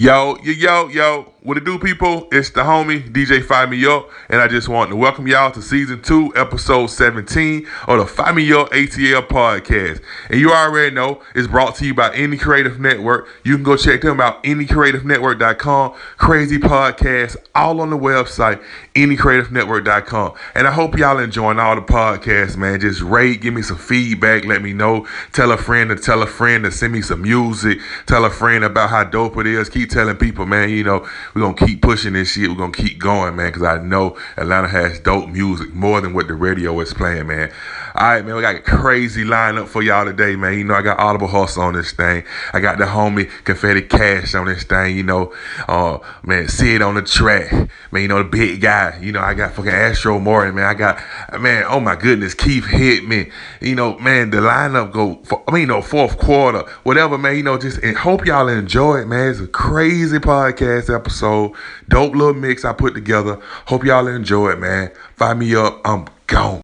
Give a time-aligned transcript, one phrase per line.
[0.00, 1.26] Yo, yo, yo, yo.
[1.42, 2.28] What it do, people?
[2.32, 5.62] It's the homie, DJ Fire Me Up, and I just want to welcome y'all to
[5.62, 10.02] season two, episode 17 of the Fire Me Up ATL podcast.
[10.28, 13.26] And you already know it's brought to you by Any Creative Network.
[13.42, 15.94] You can go check them out, anycreativenetwork.com.
[16.18, 18.62] Crazy podcast, all on the website,
[18.94, 20.34] anycreativenetwork.com.
[20.54, 22.80] And I hope y'all enjoying all the podcasts, man.
[22.80, 25.06] Just rate, give me some feedback, let me know.
[25.32, 27.78] Tell a friend to tell a friend to send me some music.
[28.04, 29.70] Tell a friend about how dope it is.
[29.70, 32.50] Keep telling people, man, you know, we're gonna keep pushing this shit.
[32.50, 36.28] We're gonna keep going, man, because I know Atlanta has dope music more than what
[36.28, 37.52] the radio is playing, man.
[37.92, 40.56] All right, man, we got a crazy lineup for y'all today, man.
[40.56, 42.22] You know, I got Audible Hustle on this thing.
[42.52, 44.96] I got the homie Confetti Cash on this thing.
[44.96, 45.34] You know,
[45.66, 47.52] uh, man, Sid on the track,
[47.90, 48.02] man.
[48.02, 48.96] You know, the big guy.
[49.00, 50.66] You know, I got fucking Astro Morton, man.
[50.66, 51.02] I got,
[51.40, 51.64] man.
[51.66, 53.32] Oh my goodness, Keith Hitman.
[53.60, 55.16] You know, man, the lineup go.
[55.24, 57.36] For, I mean, you know, fourth quarter, whatever, man.
[57.36, 59.30] You know, just and hope y'all enjoy it, man.
[59.30, 61.54] It's a crazy podcast episode,
[61.88, 63.40] dope little mix I put together.
[63.66, 64.92] Hope y'all enjoy it, man.
[65.16, 65.80] Find me up.
[65.84, 66.60] I'm gone.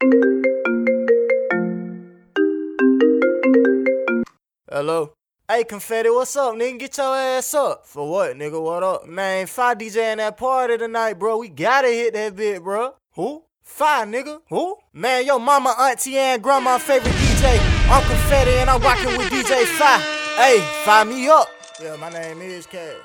[4.77, 5.15] Hello.
[5.49, 6.81] Hey, Confetti, what's up, nigga?
[6.81, 7.87] Get your ass up.
[7.87, 8.63] For what, nigga?
[8.63, 9.09] What up?
[9.09, 11.39] Man, Five DJ in that party tonight, bro.
[11.39, 12.93] We gotta hit that bit, bro.
[13.15, 13.43] Who?
[13.63, 14.43] Five, nigga.
[14.51, 14.77] Who?
[14.93, 17.59] Man, yo mama, auntie, and grandma favorite DJ.
[17.89, 20.03] I'm Confetti, and I'm rocking with DJ Five.
[20.37, 21.49] Hey, fire me up.
[21.83, 22.97] Yeah, my name is Cash.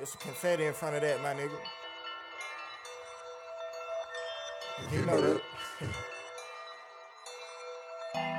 [0.00, 1.58] It's a confetti in front of that, my nigga.
[4.92, 5.47] You know that.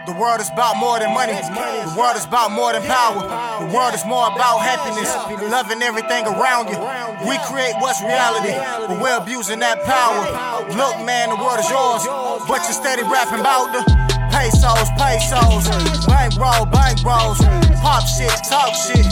[0.09, 1.37] The world is about more than money.
[1.37, 3.21] The world is about more than power.
[3.61, 5.05] The world is more about happiness,
[5.53, 6.81] loving everything around you.
[7.29, 8.57] We create what's reality,
[8.89, 10.25] but we're abusing that power.
[10.73, 12.09] Look, man, the world is yours,
[12.49, 13.85] but you're steady rapping about the
[14.33, 15.69] pesos, pesos,
[16.09, 17.37] bank roll, bank rolls,
[17.77, 19.05] pop shit, talk shit.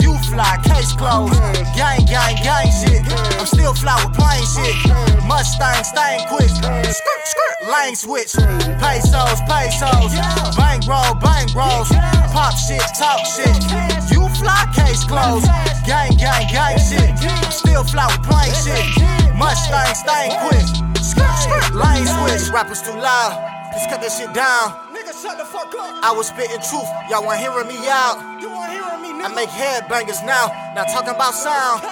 [0.00, 0.07] You
[0.38, 1.34] fly, case closed,
[1.74, 3.02] gang, gang, gang shit.
[3.34, 4.76] I'm still fly with plain shit.
[5.26, 8.32] Mustang, stain quick, skirt, skirt, lane switch.
[8.78, 10.14] Pesos, pesos,
[10.54, 11.90] bank roll, bank rolls,
[12.30, 13.50] pop shit, talk shit.
[14.14, 15.50] You fly, case closed,
[15.82, 17.10] gang, gang, gang shit.
[17.18, 18.86] I'm still fly with plain shit.
[19.34, 20.66] Mustang, stain quick,
[21.02, 22.46] skirt, skirt, lane switch.
[22.54, 23.34] Rappers too loud,
[23.74, 24.86] just cut that shit down.
[24.94, 25.98] Nigga, shut the fuck up.
[26.04, 28.38] I was spitting truth, y'all want hearing me out.
[28.40, 28.77] You want hearing me,
[29.20, 31.82] I make headbangers now, not talking about sound.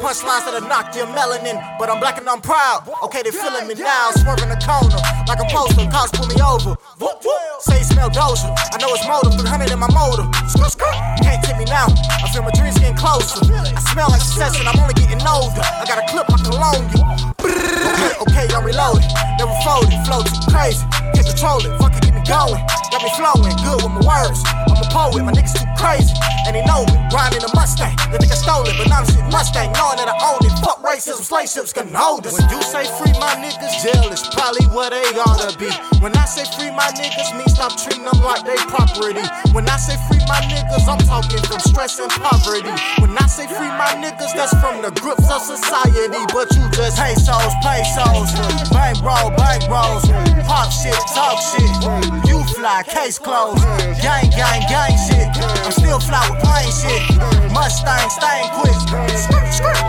[0.00, 2.88] Punchlines that'll knock your melanin, but I'm black and I'm proud.
[3.04, 4.96] Okay, they feeling me now, swerving the corner
[5.28, 5.84] like a poster.
[5.92, 6.74] Cops pull me over.
[6.98, 7.60] Whoop, whoop.
[7.60, 8.50] Say you smell doja.
[8.72, 10.24] I know it's motive, 300 in my motor.
[10.48, 10.90] Skr, skr.
[11.22, 11.86] Can't get me now.
[11.88, 13.44] I feel my dreams getting closer.
[13.52, 15.62] I smell like success and I'm only getting older.
[15.62, 17.31] I got a clip I can loan you.
[17.42, 19.08] Okay, I'm reloaded.
[19.38, 20.84] Never folded, flow too crazy.
[21.14, 22.62] Can't control it, fuck it, get me going.
[22.92, 24.40] Got me flowing, good with my words.
[24.70, 26.14] I'm a poet, my niggas too crazy.
[26.46, 27.94] And they know it, riding a Mustang.
[28.10, 30.54] They I stole it, but now I'm shit Mustang, knowing that I own it.
[30.62, 32.34] Fuck racism, slave ships can hold us.
[32.34, 35.70] When you say free my niggas, jail is probably where they ought to be.
[36.02, 39.24] When I say free my niggas, mean stop treating them like they property.
[39.54, 42.74] When I say free my niggas, I'm talking from stress and poverty.
[43.00, 46.22] When I say free my niggas, that's from the grips of society.
[46.34, 46.98] But you just
[47.32, 50.04] pesos, pesos, bank roll, bank rolls,
[50.46, 52.28] pop shit, talk shit.
[52.28, 53.62] You fly, case closed,
[54.02, 55.28] gang, gang, gang shit.
[55.64, 57.52] I'm still fly with plain shit.
[57.52, 58.80] Mustang, stain quick,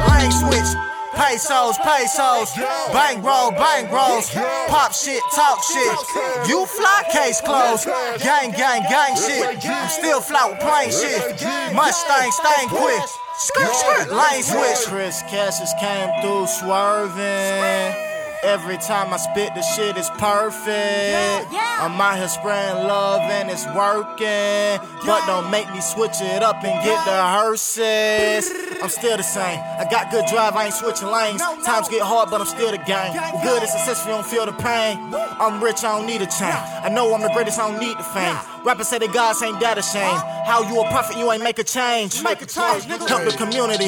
[0.09, 0.79] lane switch.
[1.15, 2.55] Pesos, pesos,
[2.91, 4.31] bank roll, bank rolls,
[4.67, 6.49] pop shit, talk shit.
[6.49, 7.85] You fly, case closed,
[8.19, 9.63] gang, gang, gang shit.
[9.65, 11.43] I'm still fly with plain shit.
[11.75, 13.22] Mustang, stain quick.
[13.37, 14.87] Skirt, skirt, lane switch.
[14.87, 18.12] Chris Cassius came through swerving.
[18.43, 21.47] Every time I spit, the shit is perfect.
[21.79, 24.83] I'm out here spraying love and it's working.
[25.05, 28.51] But don't make me switch it up and get the hearses.
[28.81, 29.59] I'm still the same.
[29.79, 31.41] I got good drive, I ain't switching lanes.
[31.63, 33.13] Times get hard, but I'm still the game.
[33.43, 34.99] Good and successful, you don't feel the pain.
[35.39, 36.51] I'm rich, I don't need a chain.
[36.83, 38.35] I know I'm the greatest, I don't need the fame.
[38.63, 40.19] Rappers say the gods ain't that ashamed.
[40.43, 42.23] How you a prophet, you ain't make a change.
[42.23, 43.07] Make a change, nigga.
[43.07, 43.87] help the community.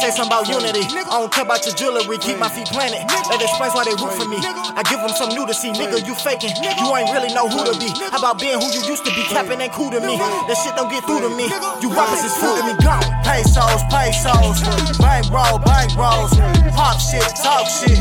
[0.00, 0.84] Say something about unity.
[0.84, 3.04] I don't care about your jewelry, keep my feet planted.
[3.08, 4.38] That explains why they root for me.
[4.40, 6.02] I give them some new to see, nigga.
[6.06, 7.90] You faking, you ain't really know who to be.
[8.10, 9.22] How about being who you used to be?
[9.30, 10.16] Capping ain't cool to me.
[10.18, 11.46] That shit don't get through to me.
[11.82, 12.74] You rappers is food to me.
[12.82, 13.04] Gone.
[13.24, 14.60] Pesos, pesos,
[14.98, 16.34] bank roll, bank rolls,
[16.76, 17.98] pop shit, talk shit.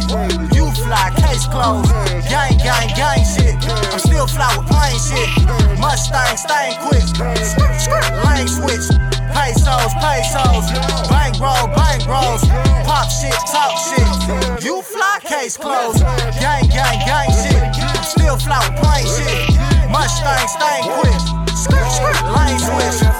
[0.53, 1.89] You fly, case closed,
[2.27, 3.55] gang, gang, gang shit.
[3.93, 5.29] I'm still fly with plain shit.
[5.79, 7.05] Mustang, stain quick,
[8.25, 9.12] lane switch.
[9.33, 10.65] Pesos, pesos,
[11.09, 12.43] bank roll, bank rolls,
[12.85, 14.63] pop shit, talk shit.
[14.63, 16.01] You fly, case closed,
[16.39, 18.05] gang, gang, gang shit.
[18.05, 19.89] Still fly with plain shit.
[19.89, 21.19] Mustang, stain quick,
[21.55, 23.13] skirt, skirt, lane switch.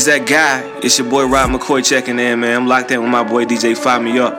[0.00, 0.62] It's that guy.
[0.82, 2.62] It's your boy Rob McCoy checking in, man.
[2.62, 4.32] I'm locked in with my boy DJ Fire Me Up.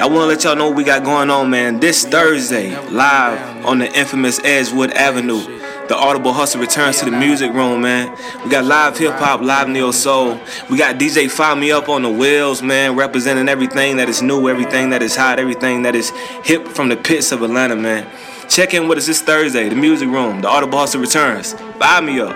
[0.00, 1.78] I want to let y'all know what we got going on, man.
[1.78, 5.38] This Thursday, live on the infamous Edgewood Avenue.
[5.86, 8.18] The Audible Hustle returns to the music room, man.
[8.42, 10.40] We got live hip hop, live neo soul.
[10.68, 14.48] We got DJ Fire Me Up on the wheels, man, representing everything that is new,
[14.48, 16.10] everything that is hot, everything that is
[16.42, 18.10] hip from the pits of Atlanta, man.
[18.48, 20.40] Check in with us this Thursday, the music room.
[20.40, 21.52] The Audible Hustle returns.
[21.52, 22.34] Fire Me Up.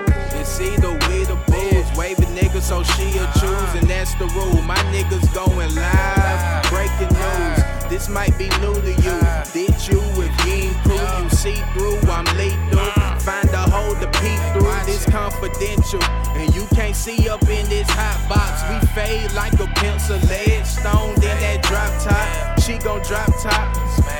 [2.70, 4.62] So she'll choose, and that's the rule.
[4.62, 7.58] My niggas going live, breaking news.
[7.90, 9.18] This might be new to you.
[9.52, 9.98] Did you?
[10.14, 12.78] If you ain't you see through, I'm lethal.
[13.26, 14.70] Find a hole to peek through.
[14.86, 16.00] This confidential,
[16.38, 18.62] and you can't see up in this hot box.
[18.70, 21.14] We fade like a pencil lead stone.
[21.14, 23.66] in that drop top, she gon' drop top.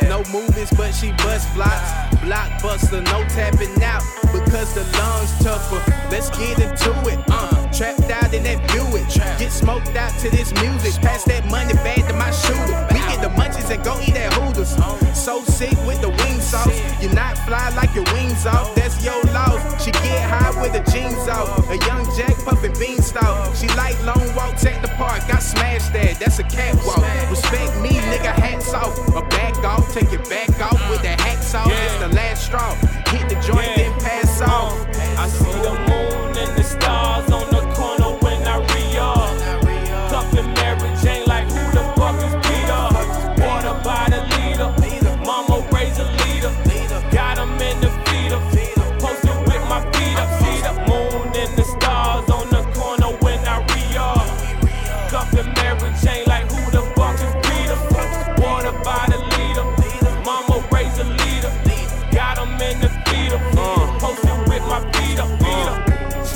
[0.02, 1.90] No movements, but she bust blocks.
[2.26, 4.02] Blockbuster, no tapping out
[4.33, 5.80] because the lungs tougher.
[6.11, 7.21] Let's get into it.
[7.28, 9.09] Uh, trapped out in that Buick.
[9.41, 11.01] Get smoked out to this music.
[11.01, 12.77] Pass that money back to my shooter.
[12.93, 14.77] We get the munchies and go eat at Hooters.
[15.17, 16.77] So sick with the wing sauce.
[17.01, 18.75] You're not fly like your wings off.
[18.75, 19.61] That's your loss.
[19.83, 21.71] She get high with the jeans off.
[21.71, 23.57] A young Jack puffin' beanstalk.
[23.57, 25.25] She like long walks at the park.
[25.33, 26.21] I smashed that.
[26.21, 27.01] That's a catwalk.
[27.31, 28.37] Respect me, nigga.
[28.37, 28.93] Hats off.
[29.17, 29.91] A back off.
[29.95, 31.65] Take it back off with the hacksaw.
[31.65, 32.75] It's the last straw.
[33.09, 34.77] Hit the joint, then pass off.
[35.17, 37.30] I see the moon and the stars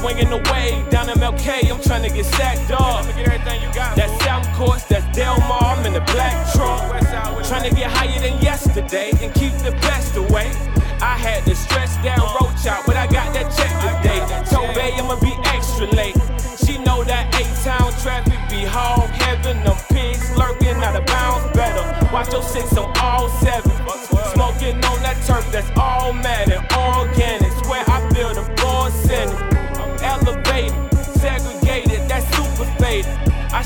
[0.04, 3.06] Swinging away down MLK, I'm trying to get sacked off.
[3.96, 6.90] That's South Courts, that's Del Mar, I'm in the black truck.
[7.48, 10.52] Trying to get higher than yesterday and keep the best away.
[11.00, 14.20] I had to stretch down roach out, but I got that check today.
[14.52, 16.20] Told Bay I'ma be extra late.
[16.60, 19.64] She know that A-town traffic be hog heaven.
[19.64, 21.80] Them pigs lurking out of bounds better.
[22.12, 23.72] Watch your six on all seven.
[24.34, 26.52] Smoking on that turf that's all mad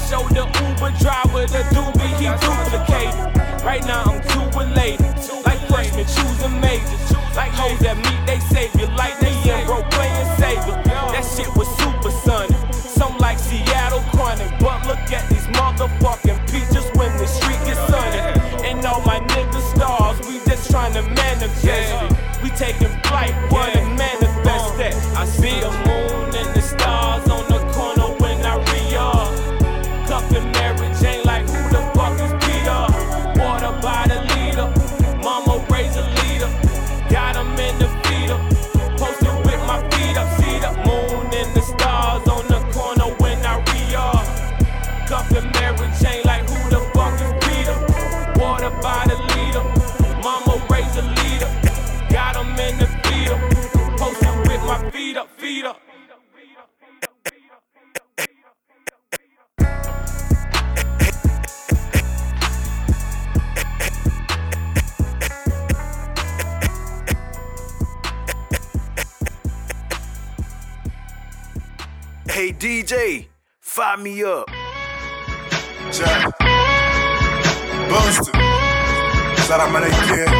[0.08, 3.62] I showed the Uber driver the doobie, he duplicated.
[3.62, 5.04] Right now I'm too elated,
[5.44, 7.12] like freshmen choosing majors.
[7.36, 10.80] Like hoes that meet they savior, like they in bro playing savior.
[11.12, 12.56] That shit was super sunny.
[12.72, 16.27] Some like Seattle chronic, but look at these motherfucking
[73.98, 74.48] fire me up.
[75.92, 76.38] Jack.
[77.88, 78.32] Buster.
[79.42, 80.37] Shout out my nigga kid.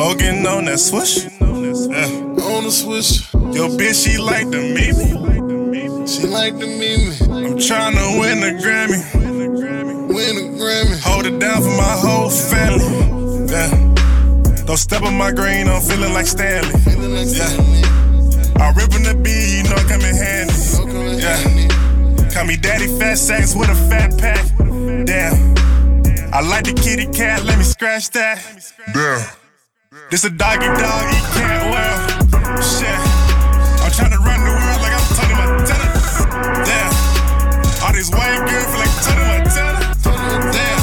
[0.00, 1.24] Smoking on that swish.
[1.24, 2.08] Yeah.
[2.48, 3.30] On the swish.
[3.34, 6.08] Yo, bitch, she like to meet me.
[6.08, 7.12] She like to meet me.
[7.28, 8.96] I'm trying to win a Grammy.
[10.08, 10.98] Win a Grammy.
[11.04, 13.52] Hold it down for my whole family.
[13.52, 14.64] Yeah.
[14.64, 16.72] Don't step on my green, I'm feeling like Stanley.
[16.80, 17.44] Yeah.
[18.56, 21.20] I'm ripping the beat, you know it come in handy.
[21.20, 22.32] Yeah.
[22.32, 24.48] Call me daddy fat sacks with a fat pack.
[25.04, 26.32] Damn.
[26.32, 28.40] I like the kitty cat, let me scratch that.
[28.94, 29.39] Damn.
[30.10, 31.98] This a doggy dog, he can't well.
[32.58, 32.98] Shit.
[33.78, 35.86] I'm trying to run the world like I'm Tony Montana.
[36.66, 36.90] Damn.
[37.86, 39.94] All these white girls feel like Tony Montana.
[40.50, 40.82] Damn.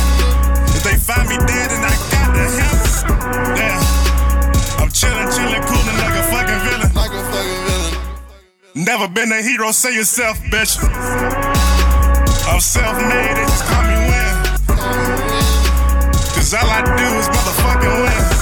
[0.72, 2.88] If they find me dead and I got the hammer.
[3.52, 3.84] Damn.
[4.80, 6.96] I'm chillin', chillin', coolin' like a fucking villain.
[6.96, 8.00] Like a fucking villain.
[8.86, 10.80] Never been a hero, say yourself, bitch.
[12.48, 14.36] I'm self-made, they just call me win.
[16.32, 18.37] Cause all I do is motherfucking win.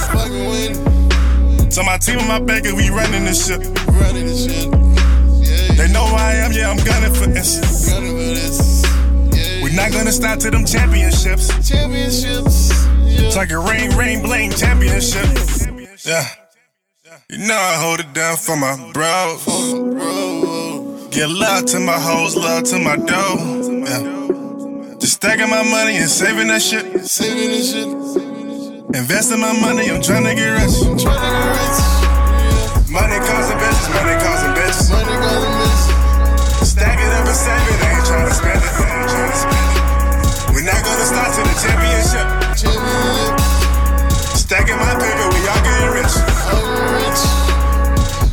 [1.76, 3.58] So my team and my baker, we running this shit.
[3.86, 4.64] Running this shit.
[4.64, 5.74] Yeah.
[5.74, 7.90] They know who I am, yeah, I'm gunning for this.
[7.90, 8.82] Gunning for this.
[9.36, 9.62] Yeah.
[9.62, 11.48] We not gonna stop to them championships.
[11.68, 12.70] Championships.
[13.04, 13.26] Yeah.
[13.26, 15.26] It's like a rain, rain, bling championship.
[16.06, 16.26] Yeah.
[17.28, 19.44] You know I hold it down for my bros.
[19.44, 21.08] Bro.
[21.10, 23.36] Give love to my hoes, love to my dough.
[23.84, 24.96] Yeah.
[24.98, 27.04] Just stacking my money and saving that shit.
[27.04, 28.25] Saving this shit.
[28.94, 30.78] Investing my money, I'm trying to get rich.
[30.78, 31.78] Trying to get rich.
[32.86, 34.86] Money causing bitches, money causing bitches.
[34.94, 36.70] Money calling this.
[36.70, 38.70] Stack it up and save it, I ain't trying to spend it.
[38.78, 40.54] I ain't trying to spend it.
[40.54, 42.26] We're not gonna start to the championship.
[42.54, 43.34] Championship.
[44.38, 46.14] Stacking my paper, we all getting rich.
[47.02, 47.22] Rich.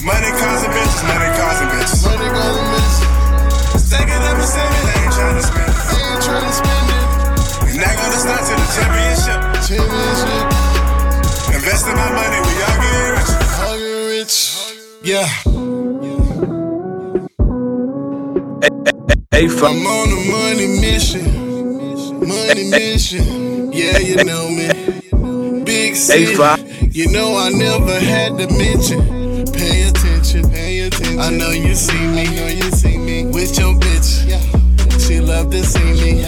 [0.05, 2.01] Money causing bitches, money causing bitches.
[2.05, 2.93] Money calling this.
[3.89, 5.81] Stack it up and save it, I ain't trying to spend it.
[5.81, 7.01] I ain't trying to spend it.
[7.65, 9.39] We're not gonna start to the championship.
[9.65, 10.02] Championship.
[11.85, 13.31] Investing my money, we all getting rich.
[13.59, 14.35] All get rich.
[15.03, 15.27] Yeah.
[19.31, 19.71] Hey, fuck.
[19.71, 21.25] I'm on a money mission.
[22.25, 23.73] Money mission.
[23.73, 25.63] Yeah, you know me.
[25.65, 26.31] Big city.
[26.89, 29.51] You know I never had to mention.
[29.51, 30.49] Pay attention.
[30.51, 31.19] Pay attention.
[31.19, 32.21] I know you see me.
[32.21, 34.23] I know you see me with your bitch.
[35.05, 36.23] She love to see me.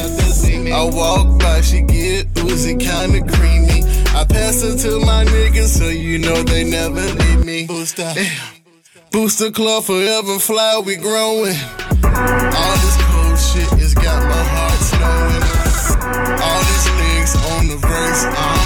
[0.74, 4.05] I walk by, she get oozy, kinda creamy.
[4.16, 7.68] I pass it to my niggas, so you know they never leave me.
[7.68, 8.14] Booster.
[9.12, 11.58] Booster Club forever fly, we growing.
[12.02, 15.44] All this cold shit has got my heart snowing.
[16.46, 18.65] All these niggas on the verse, I'm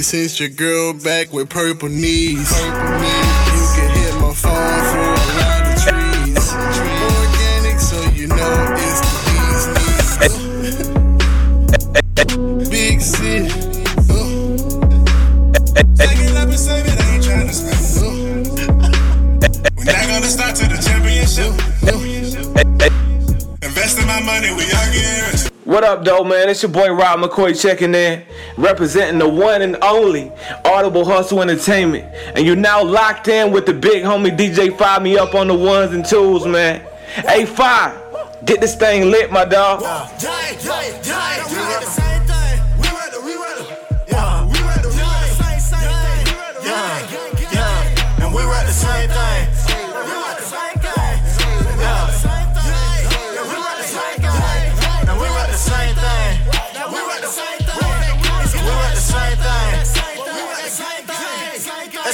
[0.00, 2.50] We sent your girl back with purple knees.
[2.58, 6.54] You can hit my phone for a lot of trees.
[7.20, 9.12] Organic, so you know it's the
[12.56, 12.70] bee's.
[12.70, 13.52] Big city.
[19.76, 21.52] We're not gonna start to the championship.
[23.62, 25.49] Investing my money, we all getting rich.
[25.70, 26.48] What up, though, man?
[26.48, 28.24] It's your boy Rob McCoy checking in,
[28.56, 30.32] representing the one and only
[30.64, 32.12] Audible Hustle Entertainment.
[32.34, 35.54] And you're now locked in with the big homie DJ Fire Me Up on the
[35.54, 36.84] ones and twos, man.
[37.14, 37.96] Hey, Five,
[38.44, 39.80] get this thing lit, my dog.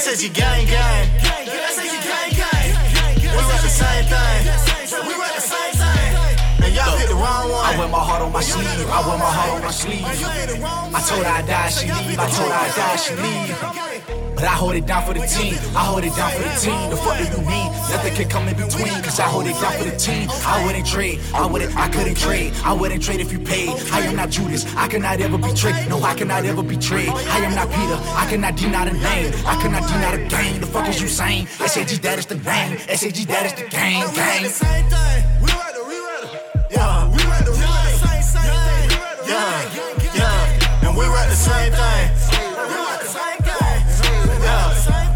[0.07, 0.15] Thing.
[0.15, 1.07] SSG gang gang.
[1.19, 2.73] SSG gang gang.
[3.21, 4.66] We read the same thing.
[6.97, 7.65] Hit the wrong one.
[7.65, 8.67] I wear my heart on my sleeve.
[8.67, 10.05] I wear my heart on my sleeve.
[10.05, 12.19] I told her I die, she leave.
[12.19, 14.27] I told her I die, she leave.
[14.37, 15.55] But I hold it down for the team.
[15.75, 16.89] I hold it down for the team.
[16.91, 17.71] The fuck do you mean?
[17.89, 18.93] Nothing can come in between.
[19.01, 20.29] Cause I hold it down for the team.
[20.45, 21.19] I wouldn't trade.
[21.33, 22.53] I wouldn't, I couldn't trade.
[22.63, 23.69] I wouldn't trade if you paid.
[23.91, 24.63] I am not Judas.
[24.75, 25.89] I cannot ever be tricked.
[25.89, 27.09] No, I cannot ever be betrayed.
[27.09, 27.97] I am not Peter.
[28.13, 29.33] I cannot deny the name.
[29.47, 30.61] I cannot deny the game.
[30.61, 31.47] The fuck is you saying?
[31.47, 32.77] SAG, that is the name.
[32.77, 34.05] SAG, that is the game.
[34.05, 34.11] Gang.
[34.11, 35.23] We read the same thing.
[35.47, 35.76] Yeah,
[36.69, 38.89] yeah, we read the same thing.
[39.27, 39.63] Yeah,
[40.15, 42.11] yeah, and we read the same thing.
[42.17, 43.37] The same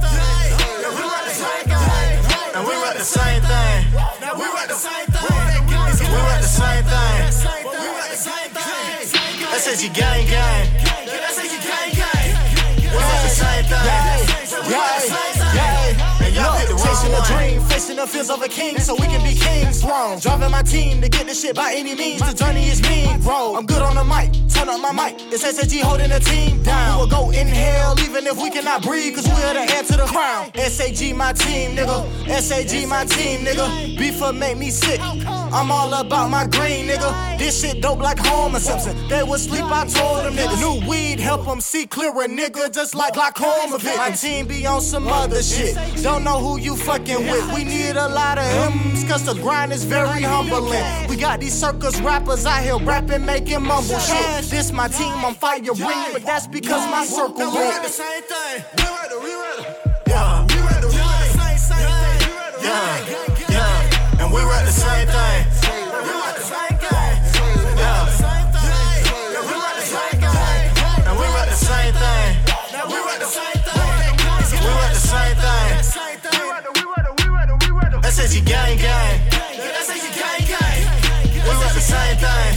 [0.01, 0.67] thing.
[2.53, 3.85] And we read the same thing.
[4.37, 5.41] We read the same thing.
[9.57, 10.90] SSG gang gang.
[17.11, 19.83] Chasing a dream, facing the fears of a king, so we can be kings.
[19.83, 22.21] Wrong, driving my team to get this shit by any means.
[22.21, 23.55] The journey is mean, bro.
[23.55, 25.19] I'm good on the mic, turn up my mic.
[25.31, 27.05] It's SSG holding the team down.
[27.05, 30.05] A go in hell, even if we cannot breathe, cause we're the heir to the
[30.05, 30.53] crown.
[30.55, 32.39] SAG, my team, nigga.
[32.41, 33.97] SAG, my team, nigga.
[33.97, 35.01] Beefer make me sick.
[35.53, 37.37] I'm all about my green, nigga.
[37.37, 38.95] This shit dope like Homer Simpson.
[39.09, 40.59] They would sleep, I told them niggas.
[40.61, 43.97] New weed help them see clearer, nigga, just like glaucoma victims.
[43.97, 45.75] My team be on some other shit.
[46.01, 47.53] Don't know who you fucking with.
[47.53, 50.83] We need a lot of M's, cause the grind is very humbling.
[51.09, 54.45] We got these circus rappers out here rapping, making mumble shit.
[54.49, 58.23] This my team, I'm fire ring, but that's because my circle we read the same
[58.23, 58.63] thing.
[58.77, 60.01] We read the, we read the.
[60.07, 62.63] Yeah, we read the, we read the same, same thing.
[62.63, 63.30] Yeah,
[64.31, 65.45] we read the same thing.
[65.63, 67.11] Yeah, we read the same thing.
[71.07, 72.31] And we read the same thing.
[72.87, 73.91] We read the same thing.
[74.61, 75.67] We read the same thing.
[78.11, 79.19] SAG gang gang.
[79.29, 80.79] Gang gang.
[81.33, 82.51] We read the same thing.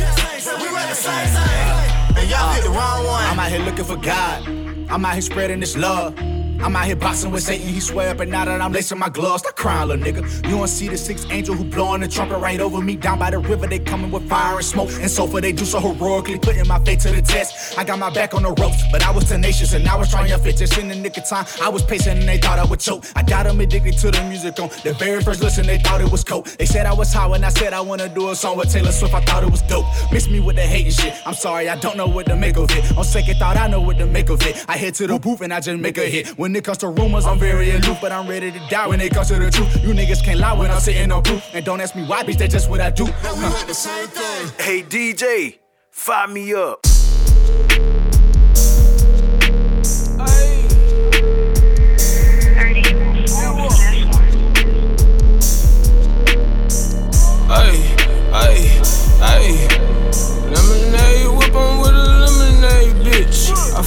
[0.60, 2.18] We read the same thing.
[2.18, 3.24] And y'all picked the wrong one.
[3.24, 4.46] I'm out here looking for God.
[4.90, 6.14] I'm out here spreading this love.
[6.60, 7.68] I'm out here boxing with Satan.
[7.68, 9.42] He swear up and now that I'm lacing my gloves.
[9.42, 10.22] Stop crying, little nigga.
[10.48, 13.30] You don't see the six angel who blowing the trumpet right over me down by
[13.30, 13.66] the river.
[13.66, 15.40] They coming with fire and smoke and sulfur.
[15.40, 17.78] They do so heroically, putting my fate to the test.
[17.78, 20.28] I got my back on the ropes, but I was tenacious and I was trying
[20.28, 21.46] to fit just in the nick of time.
[21.62, 23.04] I was pacing and they thought I would choke.
[23.16, 25.66] I got them addicted to the music on the very first listen.
[25.66, 26.46] They thought it was coke.
[26.46, 28.92] They said I was high when I said I wanna do a song with Taylor
[28.92, 29.14] Swift.
[29.14, 29.86] I thought it was dope.
[30.12, 31.14] Miss me with the hate and shit.
[31.26, 32.96] I'm sorry, I don't know what to make of it.
[32.96, 34.64] On second thought, I know what to make of it.
[34.68, 36.28] I head to the booth and I just make a hit.
[36.38, 39.12] When it comes to rumors, I'm very aloof, but I'm ready to die when it
[39.12, 39.83] comes to the truth.
[39.83, 41.42] You niggas can't lie when I'm sitting on proof.
[41.54, 43.07] And don't ask me why, bitch, that's just what I do.
[43.07, 44.52] Huh.
[44.59, 45.59] Hey DJ,
[45.90, 46.93] fire me up.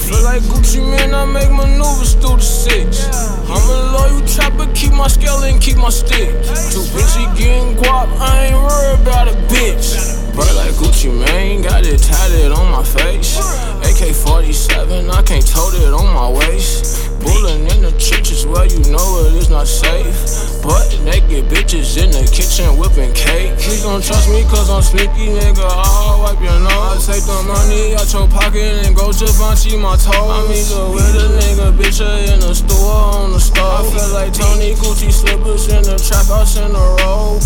[0.08, 3.04] Feel like Gucci Mane, I make maneuvers through the six.
[3.44, 6.32] I'm a loyal trapper, keep my scale and keep my stick.
[6.72, 10.24] Too busy getting guap, I ain't worried about a bitch.
[10.34, 13.36] But like Gucci Mane, got it tatted on my face.
[13.84, 17.07] AK 47, I can't tote it on my waist.
[17.20, 20.62] Bullin' in the trenches, well, you know it is not safe.
[20.62, 23.58] But naked bitches in the kitchen whipping cake.
[23.58, 25.66] Please don't trust me, cause I'm sneaky, nigga.
[25.66, 27.08] I'll wipe your nose.
[27.08, 30.14] I take the money out your pocket and go Givenchy my toes.
[30.14, 33.86] I'm either with a nigga, bitch, or in the store on the stove.
[33.86, 37.38] I feel like Tony Gucci slippers in the trap house in a row.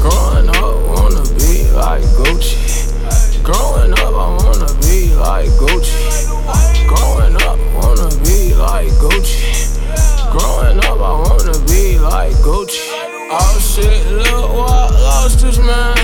[0.00, 3.42] Growing up, wanna be like Gucci.
[3.42, 6.31] Growing up, I wanna be like Gucci.
[6.86, 9.78] Growing up, wanna be like Gucci.
[10.30, 12.90] Growing up, I wanna be like Gucci.
[13.30, 15.96] Oh shit, look what lost his man.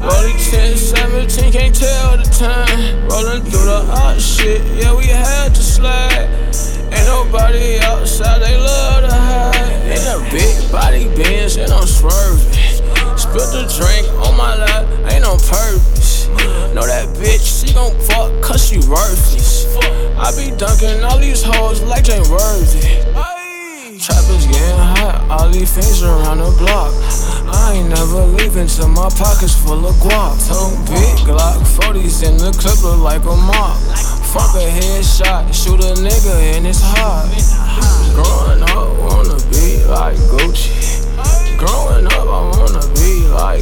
[0.00, 3.08] Rolling 10, 17, can't tell the time.
[3.08, 6.28] Rolling through the hot shit, yeah, we had to slide.
[6.92, 9.86] Ain't nobody outside, they love to hide.
[9.86, 12.52] In a big body Benz, and I'm swerving.
[13.16, 15.99] Spilled the drink on my lap, ain't no purpose.
[16.74, 19.66] Know that bitch, she gon' fuck cause she worthless.
[20.16, 23.02] I be dunking all these hoes like they worthy.
[24.00, 26.94] Trappers getting hot, all these things around the block.
[27.52, 30.40] I ain't never leaving till my pockets full of guap.
[30.46, 33.76] Two big Glock 40s in the clip look like a mop.
[34.32, 37.28] Fuck a headshot, shoot a nigga in his heart.
[38.14, 41.04] Growing up, wanna be like Gucci.
[41.58, 43.60] Growing up, I wanna be like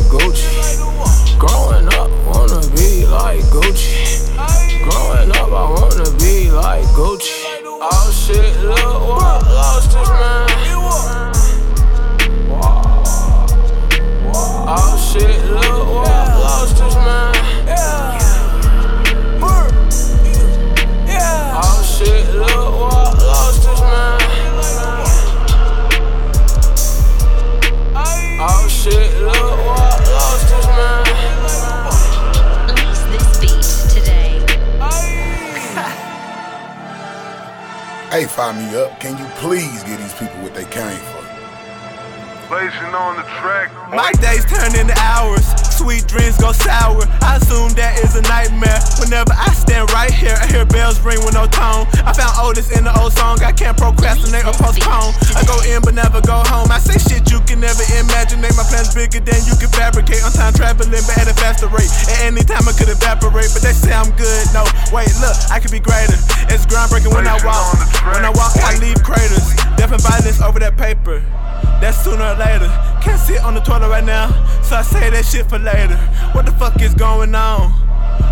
[44.08, 47.04] My days turn into hours, sweet dreams go sour.
[47.20, 48.80] I assume that is a nightmare.
[49.04, 51.84] Whenever I stand right here, I hear bells ring with no tone.
[52.08, 55.12] I found Otis in the old song, I can't procrastinate or postpone.
[55.36, 56.72] I go in but never go home.
[56.72, 58.40] I say shit you can never imagine.
[58.40, 60.24] My plans bigger than you can fabricate.
[60.24, 61.92] On time traveling, but at a faster rate.
[62.08, 64.44] At any time I could evaporate, but they say I'm good.
[64.56, 66.16] No, wait, look, I could be greater.
[66.48, 67.76] It's groundbreaking when I walk.
[68.08, 69.52] When I walk, I leave craters.
[69.76, 71.20] Death and violence over that paper.
[71.84, 72.72] That's sooner or later.
[73.00, 74.28] Can't sit on the toilet right now,
[74.62, 75.96] so I say that shit for later.
[76.32, 77.87] What the fuck is going on?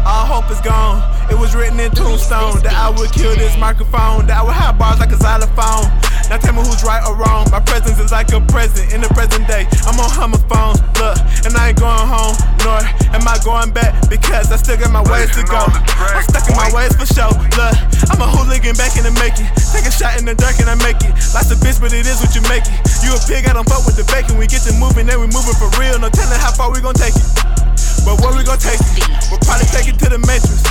[0.06, 1.02] All hope is gone.
[1.30, 4.78] It was written in tombstone that I would kill this microphone, that I would have
[4.78, 5.90] bars like a xylophone.
[6.30, 7.46] Now tell me who's right or wrong.
[7.50, 9.66] My presence is like a present in the present day.
[9.86, 12.34] I'm on homophone, look, and I ain't going home,
[12.66, 12.82] nor
[13.14, 15.62] am I going back because I still got my ways to go.
[15.62, 17.30] I'm stuck in my ways for sure.
[17.54, 17.74] Look,
[18.10, 19.46] I'm a hooligan back in the making.
[19.70, 21.14] Take a shot in the dark and I make it.
[21.34, 22.74] Lots of bitch, but it is what you make it.
[23.02, 24.38] You a pig, I don't fuck with the bacon.
[24.38, 25.98] We get to moving, then we moving for real.
[25.98, 27.65] No telling how far we gon' take it.
[28.04, 29.04] But what we gon' take it?
[29.30, 30.62] We'll probably take it to the matrix.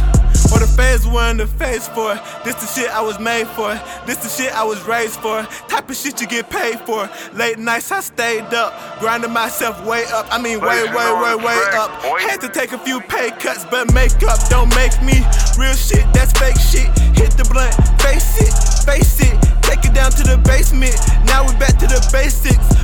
[0.54, 2.16] Or the phase one, the phase four.
[2.44, 3.74] This the shit I was made for.
[4.06, 5.42] This the shit I was raised for.
[5.68, 7.10] Type of shit you get paid for.
[7.34, 10.28] Late nights I stayed up, grinding myself way up.
[10.30, 11.90] I mean way, way, way, way up.
[12.22, 15.26] Had to take a few pay cuts, but makeup don't make me
[15.58, 16.06] real shit.
[16.14, 16.88] That's fake shit.
[17.18, 18.54] Hit the blunt, face it,
[18.86, 19.34] face it.
[19.64, 20.96] Take it down to the basement.
[21.26, 22.75] Now we back to the basics.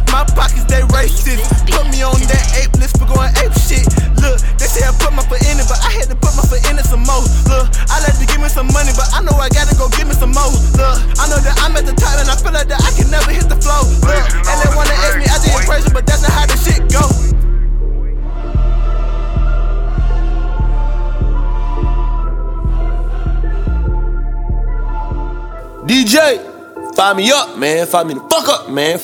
[27.61, 27.85] Man.
[27.85, 28.97] Fire me the fuck up, man.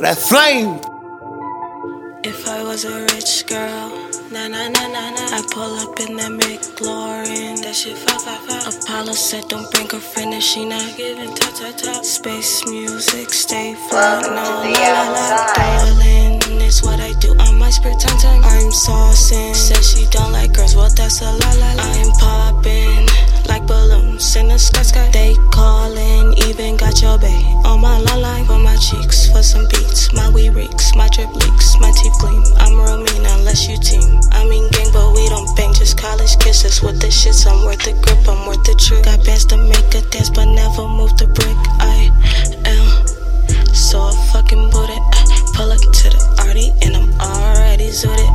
[0.00, 0.80] That flame.
[2.24, 3.92] If I was a rich girl,
[4.32, 7.60] na na na na na, I pull up in that McLaren.
[7.60, 8.72] That shit fa fa fa.
[8.72, 12.04] Apollo said don't bring a friend if she not giving top top top.
[12.06, 15.52] Space music, stay fly, no la la la.
[15.52, 18.44] Darling, is what I do on my spare time time.
[18.44, 19.54] I'm saucing.
[19.54, 21.84] Says she don't like girls, well that's a la la la.
[21.84, 23.07] I'm popping
[23.58, 25.10] like balloons in the sky sky.
[25.12, 29.66] They calling, even got your bay on my line line for my cheeks for some
[29.68, 30.12] beats.
[30.12, 32.42] My wee reeks, my drip leaks, my teeth gleam.
[32.58, 34.20] I'm real mean unless you team.
[34.32, 37.46] I mean gang, but we don't bang, just college kisses with the shits.
[37.46, 39.04] I'm worth the grip, I'm worth the trick.
[39.04, 41.58] Got bands to make a dance, but never move the brick.
[41.80, 42.10] I
[42.66, 45.02] am so fucking booted.
[45.54, 48.32] Pull up to the arty and I'm already zooted.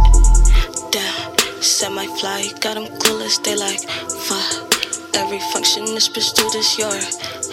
[0.92, 3.42] Down, semi fly, got them clueless.
[3.44, 3.80] They like,
[4.28, 4.63] fuck.
[5.16, 6.94] Every function this bitch do this your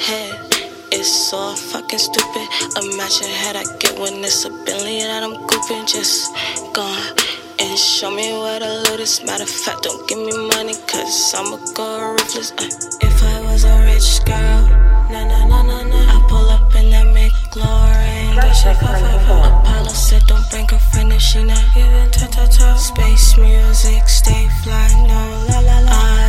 [0.07, 0.51] head
[0.93, 2.47] is so fucking stupid.
[2.83, 5.87] Imagine how I get when it's a billion that I'm gooping.
[5.87, 6.33] Just
[6.75, 7.17] gone
[7.61, 9.23] and show me what the loot is.
[9.25, 12.53] Matter of fact, don't give me money, cause I'ma go ruthless.
[12.53, 12.65] Uh,
[13.03, 14.61] if I was a rich girl,
[15.13, 18.37] na na na na na, I pull up in that McLaren.
[18.41, 22.75] Apollo said don't bring a friend if she not giving ta ta ta.
[22.77, 26.20] Space music, stay fly, no la la la.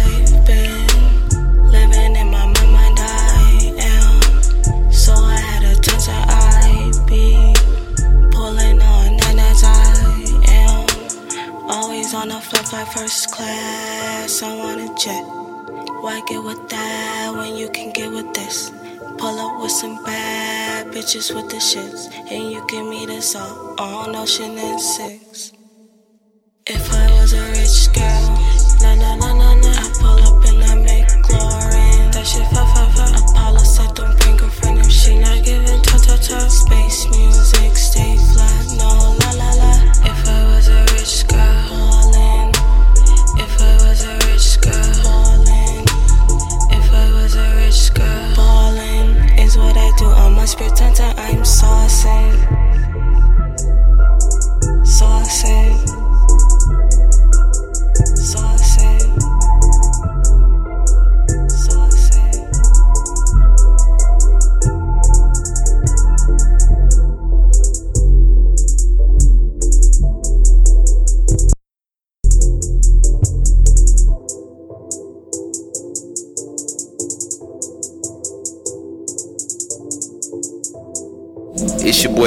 [12.71, 14.41] Like first class.
[14.41, 15.23] I want a jet.
[16.01, 18.71] Why get with that when you can get with this?
[19.17, 23.75] Pull up with some bad bitches with the shits, and you give me this all
[23.77, 25.51] on Ocean and Six.
[26.65, 28.25] If I was a rich girl,
[28.81, 32.13] na na na na na, I pull up in that McLaren.
[32.13, 33.05] That shit fa fa fa.
[33.19, 36.47] Apollo said don't bring a friend if she not giving ta ta ta.
[36.47, 36.80] Space
[50.59, 51.13] my time.
[51.17, 52.60] I'm saucing.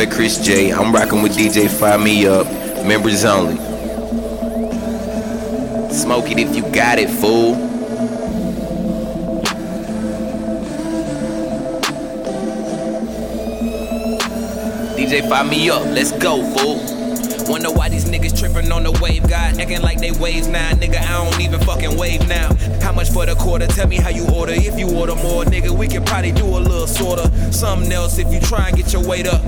[0.06, 0.70] Chris J.
[0.72, 2.46] I'm rocking with DJ Fire Me Up.
[2.86, 3.56] Members only.
[5.92, 7.54] Smoke it if you got it, fool.
[14.96, 15.84] DJ Fire Me Up.
[15.86, 16.94] Let's go, fool.
[17.46, 20.70] Wonder why these niggas tripping on the wave god, acting like they waves now.
[20.72, 22.54] Nigga, I don't even fucking wave now.
[22.80, 23.66] How much for the quarter?
[23.66, 24.52] Tell me how you order.
[24.54, 27.30] If you order more, nigga, we can probably do a little sorta.
[27.52, 29.43] Something else if you try and get your weight up.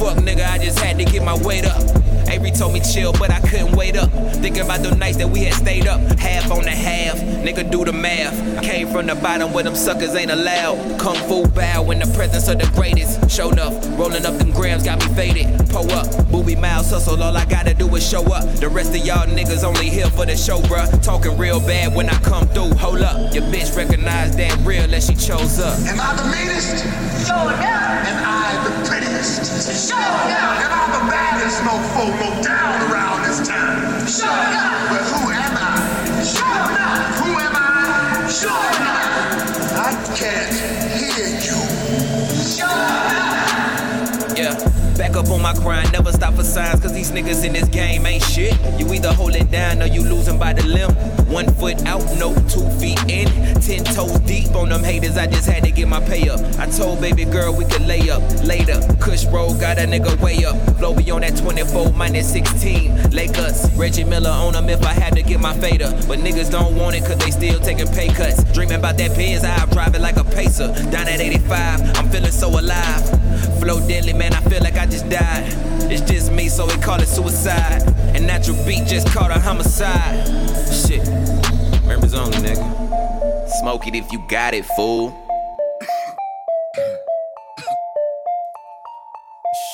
[0.00, 1.82] Fuck, nigga, I just had to get my weight up.
[2.26, 4.10] Avery told me chill, but I couldn't wait up.
[4.36, 7.18] Thinking about the nights that we had stayed up, half on the half.
[7.18, 8.32] Nigga, do the math.
[8.56, 10.98] I came from the bottom where them suckers ain't allowed.
[10.98, 13.30] Kung fu bow in the presence of the greatest.
[13.30, 15.68] Show enough, rolling up them grams got me faded.
[15.68, 18.48] Pull up, booby miles hustle, all I gotta do is show up.
[18.54, 20.88] The rest of y'all niggas only here for the show, bruh.
[21.02, 22.72] Talking real bad when I come through.
[22.78, 25.78] Hold up, your bitch recognize that real that she chose up.
[25.80, 26.86] Am I the meanest?
[27.26, 28.08] Sure enough.
[28.08, 28.79] Am I the
[29.20, 29.88] prettiest?
[29.88, 30.64] Sure enough.
[30.64, 31.62] Am I the baddest
[32.42, 34.06] down around this town?
[34.06, 34.90] Sure enough.
[34.90, 36.24] Well, who am I?
[36.24, 37.18] Sure enough.
[37.18, 38.28] Who am I?
[38.30, 39.76] Sure enough.
[39.76, 40.54] I can't
[40.96, 41.58] hear you.
[42.44, 42.68] Sure
[43.10, 44.38] enough.
[44.38, 44.79] Yeah.
[45.00, 48.04] Back up on my grind, never stop for signs, cause these niggas in this game
[48.04, 48.54] ain't shit.
[48.78, 50.90] You either hold it down or you losing by the limb.
[51.26, 53.26] One foot out, no two feet in.
[53.62, 56.38] Ten toes deep on them haters, I just had to get my pay up.
[56.58, 58.78] I told baby girl we could lay up later.
[59.00, 60.56] Kush roll got a nigga way up.
[60.76, 63.10] Flow be on that 24 minus 16.
[63.10, 65.90] Lakers, Reggie Miller on them if I had to get my fader.
[66.08, 68.44] But niggas don't want it cause they still taking pay cuts.
[68.52, 70.68] Dreaming about that Benz, I drive it like a pacer.
[70.90, 73.19] Down at 85, I'm feeling so alive.
[73.60, 75.44] Flow deadly, man, I feel like I just died.
[75.92, 77.82] It's just me, so we call it suicide.
[78.16, 80.26] And natural beat just caught a homicide.
[80.72, 81.06] Shit,
[81.84, 82.64] members only, nigga.
[83.60, 85.10] Smoke it if you got it, fool.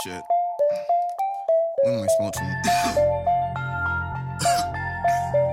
[0.02, 0.24] Shit.
[1.84, 2.46] We only smoke some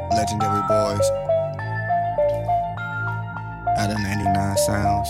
[0.10, 1.12] legendary boys
[3.78, 5.10] out of 99 sounds.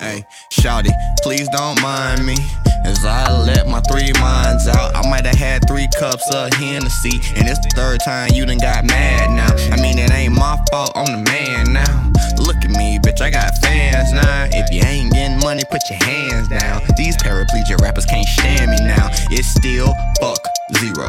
[0.00, 2.36] Hey, shouty, please don't mind me
[2.84, 4.94] as I let my three minds out.
[4.94, 8.58] I might have had three cups of Hennessy, and it's the third time you done
[8.58, 9.50] got mad now.
[9.74, 12.12] I mean, it ain't my fault, I'm the man now.
[12.38, 14.46] Look at me, bitch, I got fans now.
[14.52, 16.80] If you ain't getting money, put your hands down.
[16.96, 19.08] These paraplegic rappers can't stand me now.
[19.30, 20.38] It's still fuck
[20.76, 21.08] zero.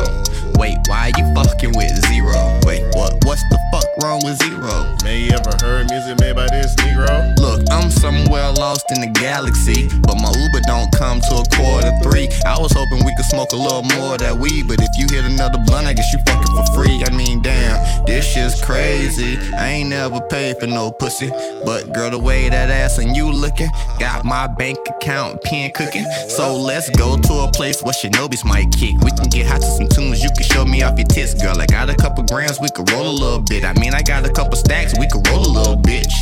[0.56, 2.60] Wait, why you fucking with zero?
[2.64, 3.14] Wait, what?
[3.26, 4.96] What's the fuck wrong with zero?
[5.04, 7.38] May you ever heard music made by this Negro?
[7.40, 11.92] Look, I'm somewhere lost in the galaxy, but my Uber don't come till a quarter
[12.04, 12.28] three.
[12.46, 15.08] I was hoping we could smoke a little more of that weed, but if you
[15.10, 17.04] hit another blunt, I guess you fucking for free.
[17.06, 19.38] I mean, damn, this shit's crazy.
[19.54, 21.30] I ain't never paid for no pussy,
[21.66, 23.70] but girl, the way that ass and you looking,
[24.00, 26.06] got my bank account pen cooking.
[26.28, 28.96] So let's go to a place where Shinobis might kick.
[29.02, 30.22] We can get hot to some tunes.
[30.22, 31.60] You can show me off your tits, girl.
[31.60, 33.66] I got a couple grams, we could roll a little bit.
[33.66, 36.14] I mean, I got a couple stacks, we could roll a little bitch.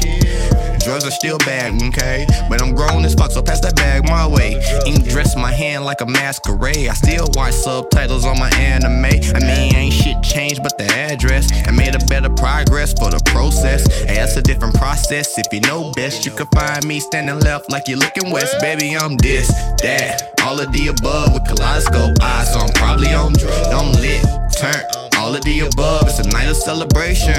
[0.88, 2.26] Drugs are still bad, okay?
[2.50, 4.56] But I'm grown as fuck, so pass that bag my way.
[4.86, 6.88] Ink dress my hand like a masquerade.
[6.88, 9.04] I still watch subtitles on my anime.
[9.36, 11.52] I mean, ain't shit changed but the address.
[11.68, 13.86] I made a better progress for the process.
[14.04, 15.38] Hey, that's a different process.
[15.38, 18.56] If you know best, you can find me standing left like you're looking west.
[18.62, 19.50] Baby, I'm this,
[19.84, 22.54] that, all of the above with kaleidoscope eyes.
[22.54, 23.68] So I'm probably on drugs.
[23.74, 24.22] I'm lit,
[24.56, 24.84] turn.
[25.18, 27.34] All of the above, it's a night of celebration.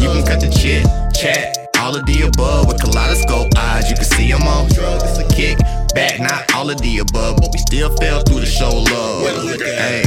[0.00, 1.58] You can cut the chit, chat.
[1.78, 3.90] All of the above with kaleidoscope eyes.
[3.90, 5.04] You can see I'm on drugs.
[5.04, 5.58] It's a kick
[5.94, 9.60] back, not all of the above, but we still fell through to show love.
[9.60, 10.02] Hey,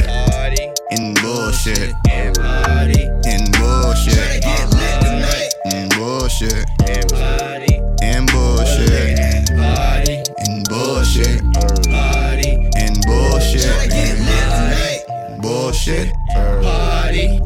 [0.91, 1.93] in bullshit.
[2.09, 4.43] In bullshit.
[5.71, 6.65] In bullshit.
[15.87, 16.13] Bullshit.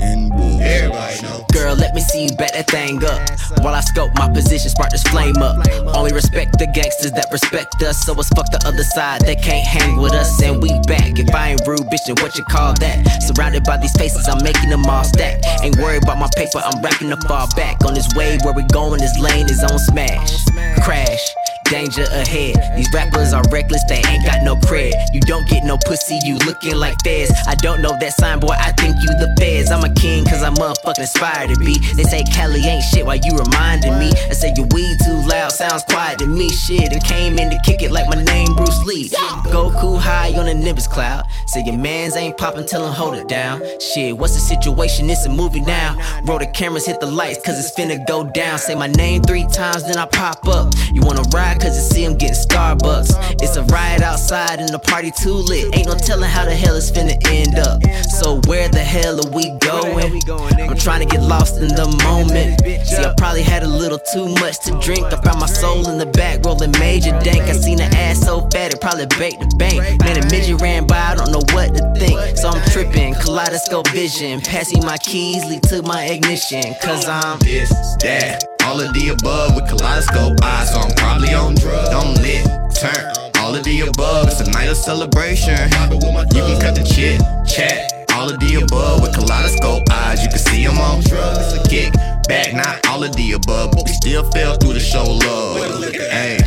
[0.02, 1.48] In bullshit.
[1.54, 3.30] Girl, let me see you back that thing up.
[3.64, 5.64] While I scope my position, spark this flame up.
[5.96, 8.04] Only respect the gangsters that respect us.
[8.04, 10.42] So it's fuck the other side that can't hang with us.
[10.42, 11.20] And we back.
[11.20, 13.06] If I ain't rude, bitch, then what you call that?
[13.22, 15.44] Surrounded by these faces, I'm making them all stack.
[15.62, 17.86] Ain't worried about my paper, I'm racking the fall back.
[17.86, 20.46] On this wave where we going, this lane is on smash.
[20.82, 21.36] Crash.
[21.72, 22.76] Danger ahead.
[22.76, 24.92] These rappers are reckless, they ain't got no cred.
[25.14, 27.32] You don't get no pussy, you looking like feds.
[27.48, 29.72] I don't know that sign, boy, I think you the feds.
[29.72, 31.80] I'm a king, cause I'm motherfucking inspired to be.
[31.96, 34.12] They say Cali ain't shit why you reminding me.
[34.30, 36.50] I say your weed too loud, sounds quiet to me.
[36.50, 39.08] Shit, and came in to kick it like my name Bruce Lee.
[39.48, 41.24] Goku high on a Nimbus cloud.
[41.48, 43.62] Say your mans ain't poppin', tell him hold it down.
[43.80, 45.10] Shit, what's the situation?
[45.10, 45.96] It's a movie now.
[46.26, 48.60] Roll the cameras, hit the lights, cause it's finna go down.
[48.60, 50.74] Say my name three times, then I pop up.
[50.92, 53.42] You wanna ride, cause you see him getting Starbucks.
[53.42, 55.76] It's a riot outside and the party too lit.
[55.78, 57.84] Ain't no telling how the hell it's finna end up.
[58.20, 60.22] So where the hell are we going?
[60.60, 62.62] I'm trying to get lost in the moment.
[62.88, 65.06] See, I probably had a little too much to drink.
[65.06, 67.44] I found my soul in the back, rolling major dank.
[67.44, 70.02] I seen the ass so fat, it probably baked the bank.
[70.02, 72.38] Man, a midget ran by, I don't know what to think.
[72.38, 74.42] So I'm tripping, kaleidoscope vision.
[74.42, 76.64] Passing my keys, lead to my ignition.
[76.82, 77.70] Cause I'm this,
[78.02, 80.72] that, all of the above with kaleidoscope eyes.
[80.72, 81.90] So I'm probably on drugs.
[81.90, 82.46] I'm lit,
[82.76, 83.14] turn.
[83.40, 85.56] All of the above, it's a night of celebration.
[85.56, 87.92] You can cut the chit, chat.
[88.14, 90.24] All of the above with kaleidoscope eyes.
[90.24, 91.58] You can see him on drugs.
[91.68, 91.94] Kick
[92.28, 95.94] back, not all of the above, but we still fell through the show love.
[95.94, 96.38] Hey.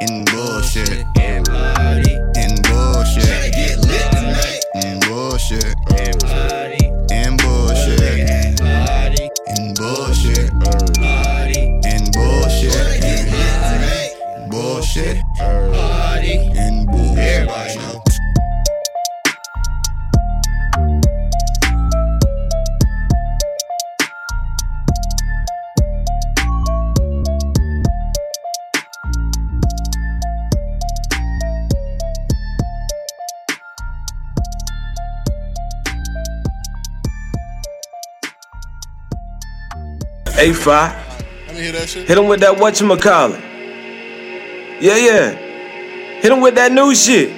[0.00, 1.19] In bullshit.
[40.40, 41.10] A5.
[42.06, 43.42] Hit him with that whatchamacallit.
[44.80, 45.30] Yeah, yeah.
[46.22, 47.36] Hit him with that new shit.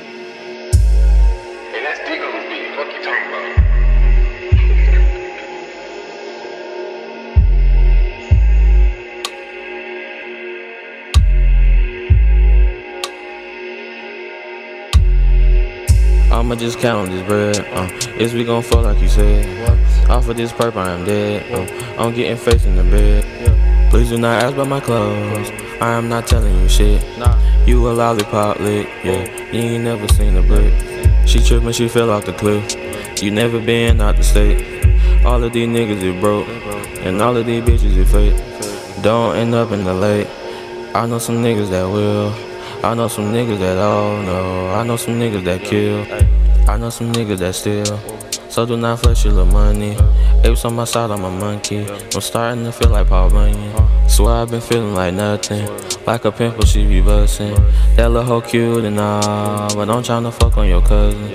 [16.31, 17.59] I'ma just count this bread.
[17.73, 20.08] Uh is we gon' fuck like you said?
[20.08, 21.42] Off of this purple, I'm dead.
[21.50, 23.90] Uh, I'm getting face in the bed.
[23.90, 25.50] Please do not ask about my clothes.
[25.80, 27.02] I am not telling you shit.
[27.18, 27.37] Nah.
[27.66, 29.24] You a lollipop lick, yeah.
[29.50, 30.72] You ain't never seen a brick.
[31.26, 32.64] She trippin', she fell off the cliff.
[33.20, 35.24] You never been out the state.
[35.24, 36.48] All of these niggas is broke,
[37.04, 39.02] and all of these bitches is fake.
[39.02, 40.28] Don't end up in the lake.
[40.94, 42.32] I know some niggas that will.
[42.85, 44.70] I know some niggas that all know.
[44.70, 46.04] I know some niggas that kill.
[46.68, 47.98] I know some niggas that steal.
[48.48, 49.96] So do not flex your little money.
[50.44, 51.87] Apes on my side, I'm a monkey.
[51.88, 54.09] I'm starting to feel like Paul Bunyan.
[54.09, 55.66] Swear I've been feeling like nothing.
[56.07, 57.55] Like a pimple, she be bustin'.
[57.96, 61.33] That little hoe cute and all, but I'm tryna fuck on your cousin.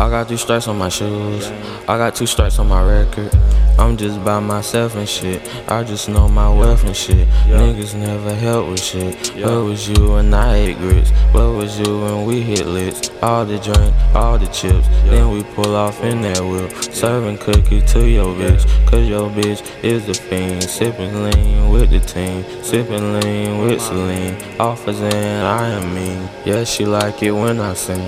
[0.00, 1.48] I got two stripes on my shoes.
[1.88, 3.32] I got two stripes on my record.
[3.80, 5.40] I'm just by myself and shit.
[5.66, 7.26] I just know my wealth and shit.
[7.46, 9.34] Niggas never help with shit.
[9.34, 11.10] Where was you when I ate grits?
[11.32, 13.10] Where was you when we hit licks?
[13.22, 14.86] All the drink, all the chips.
[15.04, 16.70] Then we pull off in that whip.
[16.92, 18.66] Serving cookies to your bitch.
[18.86, 20.62] Cause your bitch is a fiend.
[20.62, 22.44] Sipping lean with the team.
[22.62, 24.36] Sipping lean with Celine.
[24.60, 26.28] Offers and I am mean.
[26.44, 28.06] Yeah, she like it when I sing.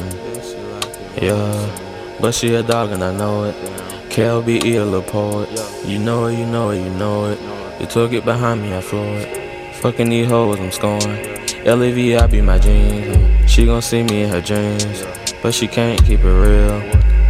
[1.16, 2.18] Yeah.
[2.20, 3.91] But she a dog and I know it.
[4.13, 5.49] KLB a little poet.
[5.87, 7.41] You know it, you know it, you know it.
[7.81, 9.75] You took it behind me, I floor it.
[9.77, 11.25] Fucking these hoes, I'm scoring.
[11.65, 13.51] LAV, I be my jeans.
[13.51, 15.03] She gon' see me in her dreams.
[15.43, 16.79] But she can't keep it real.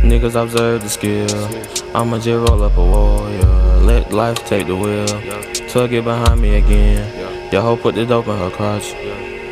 [0.03, 1.30] Niggas observe the skill.
[1.95, 3.28] I'ma just roll up a wall.
[3.87, 5.07] Let life take the wheel.
[5.68, 7.53] Tug it behind me again.
[7.53, 8.93] Your hoe put the dope in her crotch.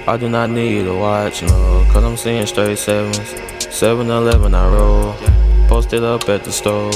[0.09, 1.87] I do not need a watch, no.
[1.93, 3.37] Cause I'm seeing straight sevens.
[3.72, 5.30] 7 Eleven, I roll.
[5.71, 6.91] Posted up at the store.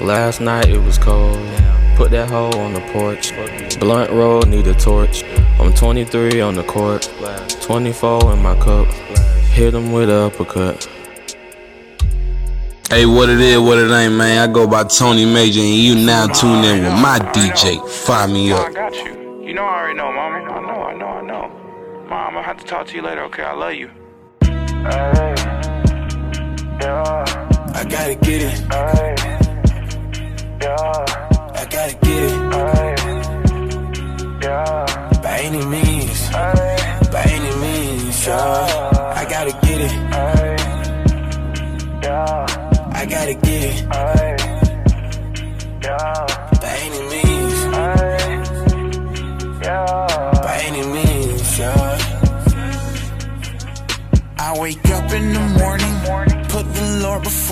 [0.00, 1.36] Last night it was cold.
[1.96, 3.32] Put that hoe on the porch.
[3.80, 5.24] Blunt roll, need a torch.
[5.58, 7.10] I'm 23 on the court.
[7.62, 8.86] 24 in my cup.
[9.50, 10.88] Hit him with a uppercut.
[12.88, 14.48] Hey, what it is, what it ain't, man.
[14.48, 17.84] I go by Tony Major, and you now tune in with my DJ.
[17.88, 18.68] Fire me up.
[18.68, 19.42] I got you.
[19.42, 20.36] You know I already know, mama.
[20.48, 21.48] I know, I know, I know.
[22.08, 23.42] Mom, I'm gonna have to talk to you later, okay?
[23.42, 23.90] I love you.
[26.84, 27.51] I
[27.84, 28.60] gotta get it.
[31.54, 32.50] I gotta get it.
[35.22, 36.30] By any means.
[36.30, 39.14] By any means, yeah.
[39.16, 39.92] I gotta get it.
[42.94, 43.84] I gotta get it.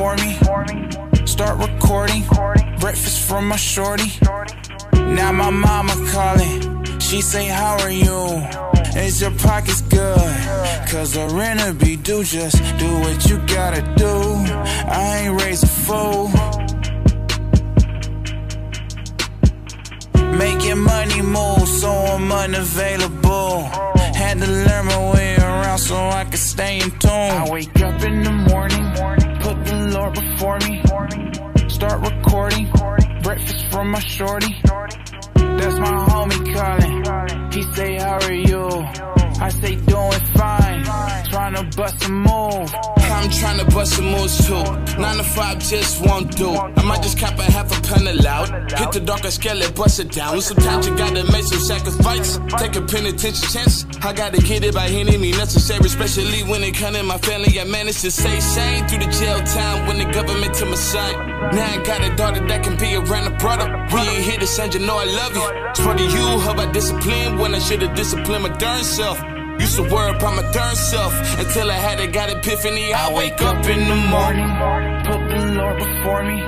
[0.00, 1.26] Before me.
[1.26, 2.24] Start recording,
[2.80, 4.10] breakfast from my shorty.
[4.94, 8.42] Now my mama calling, she say, How are you?
[8.96, 10.32] Is your pockets good?
[10.88, 14.14] Cause the renter be due, just do what you gotta do.
[14.88, 16.28] I ain't raised a fool.
[20.38, 23.64] Making money move, so I'm unavailable.
[24.16, 27.10] Had to learn my way around so I could stay in tune.
[27.10, 29.19] I wake up in the morning,
[30.00, 30.82] Lord before me.
[31.68, 32.70] Start recording,
[33.22, 34.56] breakfast from my shorty.
[35.34, 37.52] That's my homie calling.
[37.52, 38.66] He say, How are you?
[39.46, 40.79] I say, Doing fine,
[41.30, 42.70] trying to bust a move.
[43.20, 44.62] I'm tryna bust some moves too.
[45.00, 46.50] Nine to five just won't do.
[46.50, 48.48] I might just cap a half a pound of loud.
[48.72, 50.40] Hit the darker and bust it down.
[50.40, 52.38] Sometimes you gotta make some sacrifice.
[52.58, 53.84] Take a penitentiary chance.
[54.02, 57.60] I gotta get it by any means necessary, especially when it come to my family.
[57.60, 61.12] I managed to stay sane through the jail time when the government to my son.
[61.54, 63.66] Now I got a daughter that can be around the brother.
[63.92, 65.46] We ain't here to send you know I love you.
[65.70, 69.20] It's for you, how about discipline when I should've disciplined my darn self.
[69.60, 72.92] Used to worry about my darn self until I had a god epiphany.
[72.94, 74.50] I wake up in the morning,
[75.04, 76.38] put the Lord before me,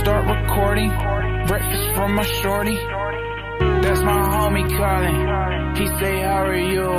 [0.00, 0.90] start recording,
[1.46, 2.76] breakfast for my shorty.
[3.82, 5.76] That's my homie calling.
[5.76, 6.90] He say, How are you?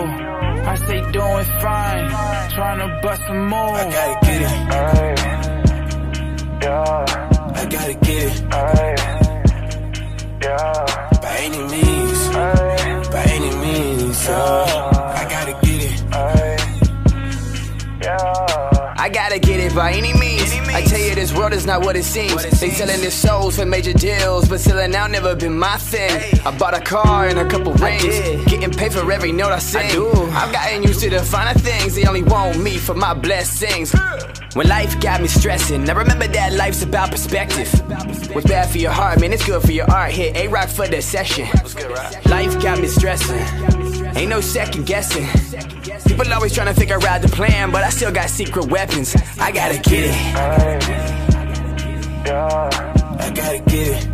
[0.72, 2.10] I say, Doing fine.
[2.52, 3.76] Trying to bust some more.
[3.76, 4.52] I gotta get it.
[6.64, 7.06] Yeah.
[7.56, 8.42] I gotta get it.
[10.44, 11.20] Yeah.
[11.22, 12.30] By any means.
[13.10, 14.26] By any means.
[14.26, 15.01] Yeah.
[19.12, 20.52] Gotta get it by any means.
[20.70, 22.44] I tell you, this world is not what it seems.
[22.60, 26.40] they selling their souls for major deals, but selling out never been my thing.
[26.46, 28.04] I bought a car and a couple rings,
[28.46, 30.02] getting paid for every note I sing.
[30.32, 31.96] I've gotten used to the finer things.
[31.96, 33.94] They only want me for my blessings.
[34.54, 37.70] When life got me stressing, I remember that life's about perspective.
[38.34, 40.12] What's bad for your heart, man, it's good for your art.
[40.12, 41.48] Hit A Rock for the session.
[42.30, 43.81] Life got me stressing.
[44.16, 45.26] Ain't no second guessing.
[46.06, 49.16] People always trying to figure out the plan, but I still got secret weapons.
[49.40, 50.16] I gotta get it.
[53.20, 54.14] I gotta get it.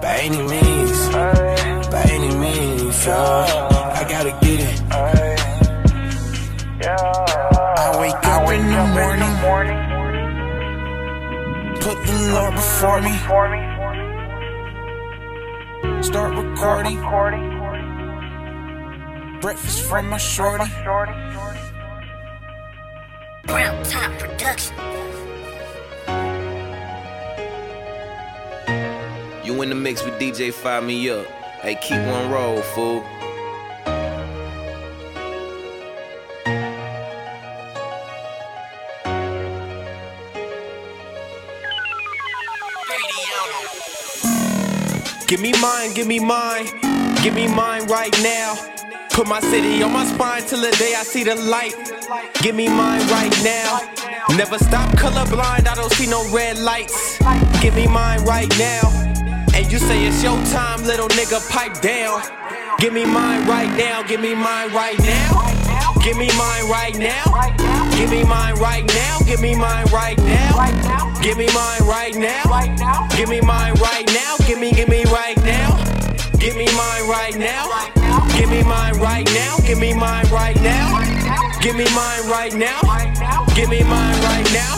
[0.00, 1.08] By any means.
[1.90, 3.06] By any means.
[3.06, 3.94] Yeah.
[3.94, 4.82] I gotta get it.
[7.78, 8.86] I wake up in the
[9.42, 9.80] morning.
[11.80, 13.65] Put the Lord before me.
[16.02, 17.00] Start recording.
[19.40, 20.64] Breakfast from my shorty.
[23.46, 24.76] Brown Top Production.
[29.44, 31.26] You in the mix with DJ Fire Me Up.
[31.62, 33.02] Hey, keep one roll, fool.
[45.36, 46.64] Give me mine, give me mine,
[47.22, 48.56] give me mine right now.
[49.10, 51.74] Put my city on my spine till the day I see the light.
[52.40, 53.80] Give me mine right now.
[54.34, 57.18] Never stop colorblind, I don't see no red lights.
[57.60, 58.88] Give me mine right now.
[59.54, 62.22] And you say it's your time, little nigga, pipe down.
[62.78, 65.92] Give me mine right now, give me mine right now.
[66.02, 67.85] Give me mine right now.
[67.96, 69.18] Give me mine right now.
[69.24, 71.14] Give me mine right now.
[71.22, 73.08] Give me mine right now.
[73.16, 74.36] Give me mine right now.
[74.46, 75.82] Give me, give me right now.
[76.38, 77.66] Give me mine right now.
[78.36, 79.56] Give me mine right now.
[79.66, 81.00] Give me mine right now.
[81.60, 82.80] Give me mine right now.
[83.54, 84.76] Give me mine right now.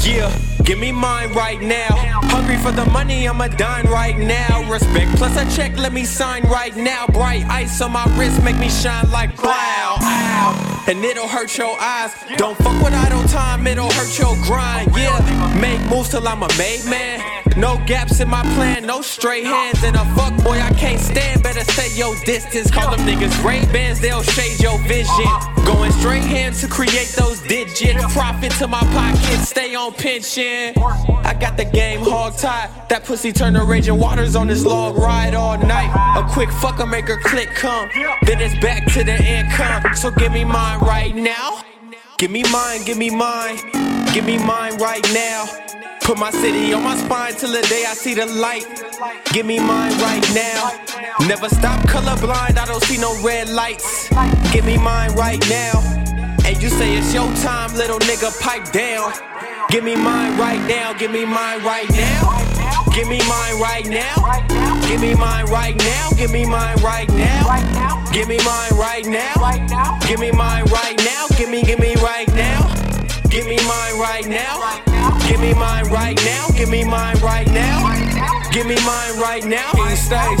[0.00, 0.36] Yeah.
[0.64, 1.94] Give me mine right now.
[2.32, 4.68] Hungry for the money, I'ma dine right now.
[4.70, 7.06] Respect plus a check, let me sign right now.
[7.08, 9.50] Bright ice on my wrist, make me shine like blow.
[9.52, 10.73] Ow.
[10.86, 12.12] And it'll hurt your eyes.
[12.36, 14.90] Don't fuck with idle time, it'll hurt your grind.
[14.94, 17.20] Yeah, make moves till I'm a made man.
[17.56, 19.82] No gaps in my plan, no straight hands.
[19.82, 22.70] And a fuck boy I can't stand, better stay your distance.
[22.70, 25.24] Call them niggas Ray Bans, they'll shade your vision.
[25.64, 28.12] Going straight hands to create those digits.
[28.12, 30.74] Profit to my pocket, stay on pension.
[31.24, 32.70] I got the game hog tied.
[32.90, 35.90] That pussy turn to raging waters on this log ride all night.
[36.18, 37.88] A quick fucker make her click come.
[38.22, 39.94] Then it's back to the income.
[39.94, 40.44] So give me
[40.78, 41.62] mine right now.
[42.18, 43.56] Give me mine, give me mine.
[44.12, 45.46] Give me mine right now.
[46.00, 48.66] Put my city on my spine till the day I see the light.
[49.32, 50.70] Give me mine right now.
[51.26, 54.08] Never stop colorblind, I don't see no red lights.
[54.52, 55.80] Give me mine right now.
[56.44, 59.12] And you say it's your time, little nigga, pipe down.
[59.74, 62.46] Give me mine right now, give me mine right now.
[62.94, 64.14] Give me mine right now.
[64.86, 68.04] Give me mine right now, give me mine right now.
[68.12, 69.98] Give me mine right now.
[70.06, 72.72] Give me mine right now, give me, give me right now.
[73.28, 75.18] Give me mine right now.
[75.26, 78.03] Give me mine right now, give me mine right now.
[78.54, 79.72] Give me mine right now.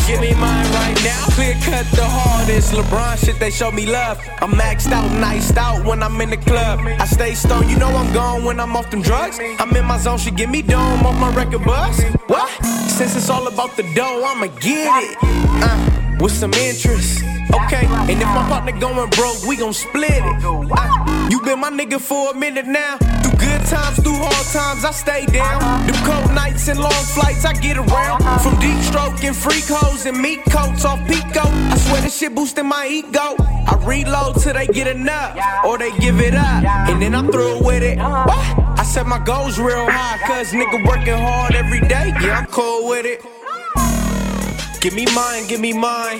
[0.06, 1.26] Give me mine right now.
[1.34, 2.72] Clear cut the hardest.
[2.72, 4.20] LeBron shit, they show me love.
[4.40, 6.78] I'm maxed out, niced out when I'm in the club.
[7.00, 9.40] I stay stoned, you know I'm gone when I'm off them drugs.
[9.58, 12.00] I'm in my zone, she give me dome off my record bus.
[12.28, 12.48] What?
[12.64, 15.18] Since it's all about the dough, I'ma get it.
[15.20, 17.22] Uh, with some interest.
[17.66, 20.36] Okay, and if my partner going broke, we gon' split it.
[20.72, 22.96] I, you been my nigga for a minute now.
[22.98, 25.86] Through good times, through hard times, I stay down.
[25.86, 28.22] Them cold nights and long flights, I get around.
[28.40, 31.42] From deep stroke and hoes and meat coats off Pico.
[31.44, 33.36] I swear this shit boosting my ego.
[33.38, 37.62] I reload till they get enough, or they give it up, and then I'm through
[37.62, 37.98] with it.
[37.98, 42.12] I set my goals real high, cause nigga working hard every day.
[42.20, 43.33] Yeah, I'm cool with it.
[44.84, 46.18] Give me mine, give me mine,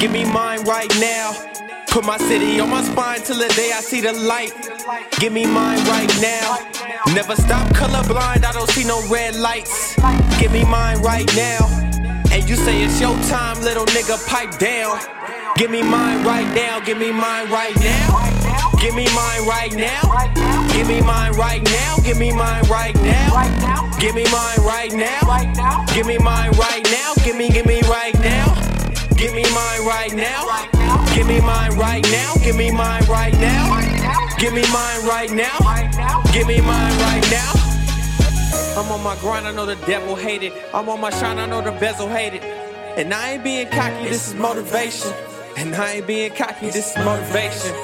[0.00, 1.34] give me mine right now.
[1.88, 4.50] Put my city on my spine till the day I see the light.
[5.20, 6.56] Give me mine right now.
[7.12, 9.94] Never stop colorblind, I don't see no red lights.
[10.40, 11.66] Give me mine right now.
[12.32, 14.98] And you say it's your time, little nigga, pipe down.
[15.56, 18.67] Give me mine right now, give me mine right now.
[18.80, 20.02] Give me mine right now.
[20.72, 23.90] Give me mine right now, give me mine right now.
[23.98, 25.84] Give me mine right now.
[25.92, 28.54] Give me mine right now, give me, give me right now.
[29.16, 30.46] Give me mine right now.
[31.12, 32.34] Give me mine right now.
[32.44, 34.36] Give me mine right now.
[34.38, 36.22] Give me mine right now.
[36.32, 37.52] Give me mine right now.
[38.78, 40.52] I'm on my grind, I know the devil hate it.
[40.72, 42.44] I'm on my shine, I know the bezel hate it.
[42.44, 45.12] And I ain't being cocky, this is motivation.
[45.56, 47.74] And I ain't being cocky, this is motivation.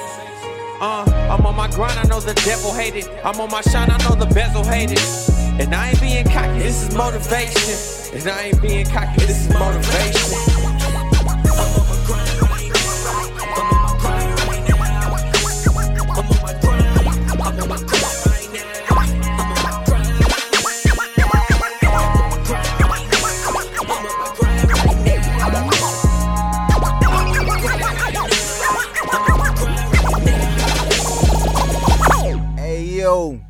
[0.81, 3.09] Uh, I'm on my grind, I know the devil hate it.
[3.23, 5.29] I'm on my shine, I know the bezel hate it.
[5.59, 8.19] And I ain't being cocky, this is motivation.
[8.19, 10.74] And I ain't being cocky, this is motivation.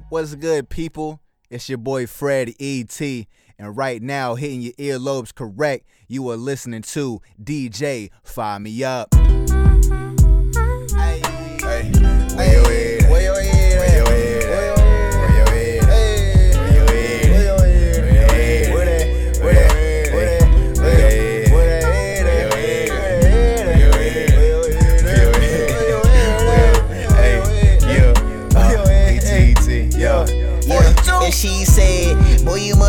[0.10, 1.20] What's good, people?
[1.50, 6.84] It's your boy Fred ET, and right now, hitting your earlobes correct, you are listening
[6.84, 9.12] to DJ Fire Me Up.
[9.16, 9.22] Hey,
[11.64, 11.92] hey,
[12.36, 12.85] where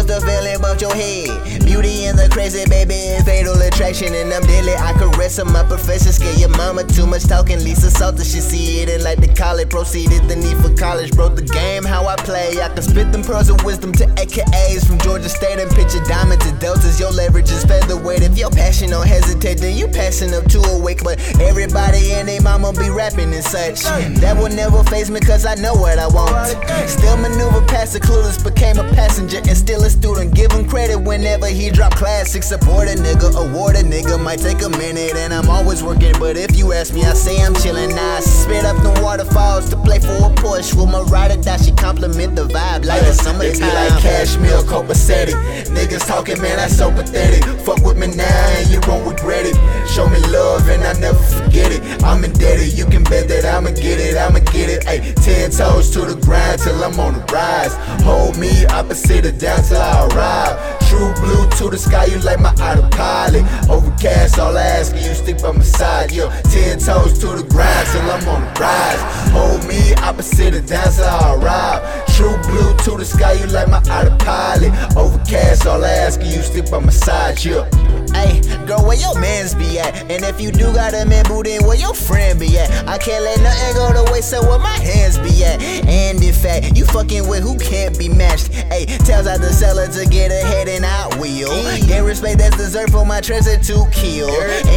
[0.07, 1.46] fell and bumped your head.
[1.77, 2.97] Beauty and the crazy, baby,
[3.27, 4.15] fatal attraction.
[4.15, 4.73] And I'm deadly.
[4.73, 6.11] I caress her, my profession.
[6.11, 7.59] Scare your mama too much talking.
[7.61, 9.69] Lisa Salter, she see it and like to call it.
[9.69, 11.13] Proceeded the need for college.
[11.13, 12.63] Broke the game, how I play.
[12.63, 16.01] I can spit them pearls of wisdom to AKAs from Georgia State and pitch a
[16.09, 16.99] diamond to deltas.
[16.99, 18.23] Your leverage is featherweight.
[18.23, 21.05] If your passion don't hesitate, then you passing up to a wake.
[21.05, 23.83] But everybody and they mama be rapping and such.
[24.25, 26.57] That will never phase me, cause I know what I want.
[26.89, 30.33] Still maneuver past the clueless, became a passenger and still a student.
[30.35, 32.49] Give him credit whenever he drop classics.
[32.49, 34.23] Support a nigga, award a nigga.
[34.23, 36.15] Might take a minute, and I'm always working.
[36.19, 37.93] But if you ask me, I say I'm chillin'.
[37.93, 40.75] I spit up the waterfalls to play for a push.
[40.75, 43.51] With my rider that she compliment the vibe like the summertime.
[43.51, 45.35] It be like cashmere, copacetic.
[45.75, 47.45] Niggas talking, man, that's so pathetic.
[47.61, 48.25] Fuck with me now
[48.59, 49.57] and you won't regret it.
[49.89, 51.83] Show me love and I never forget it.
[52.03, 54.85] I'm indebted, you can bet that I'ma get it, I'ma get it.
[54.87, 57.75] Ayy, ten toes to the grind till I'm on the rise.
[58.05, 60.86] Hold me opposite of down till I arrive.
[60.97, 63.45] True blue to the sky, you like my autopilot.
[63.69, 66.11] Overcast, all I ask you, stick by my side.
[66.11, 69.03] Yo, ten toes to the grind till I'm on the rise.
[69.33, 72.07] Hold me opposite down till I arrive.
[72.17, 74.73] True blue to the sky, you like my autopilot.
[74.97, 77.45] Overcast, all I ask you, stick by my side.
[77.45, 77.69] Yeah.
[78.17, 80.11] Hey, girl, where your mans be at?
[80.11, 82.71] And if you do got a man boo, then where your friend be at?
[82.89, 85.61] I can't let nothing go to waste, so where my hands be at?
[85.63, 88.55] And in fact, you fucking with who can't be matched.
[88.73, 91.53] Hey, tells out the seller to get ahead and out wheel.
[91.87, 94.31] Get respect that's deserved for my treasure to kill.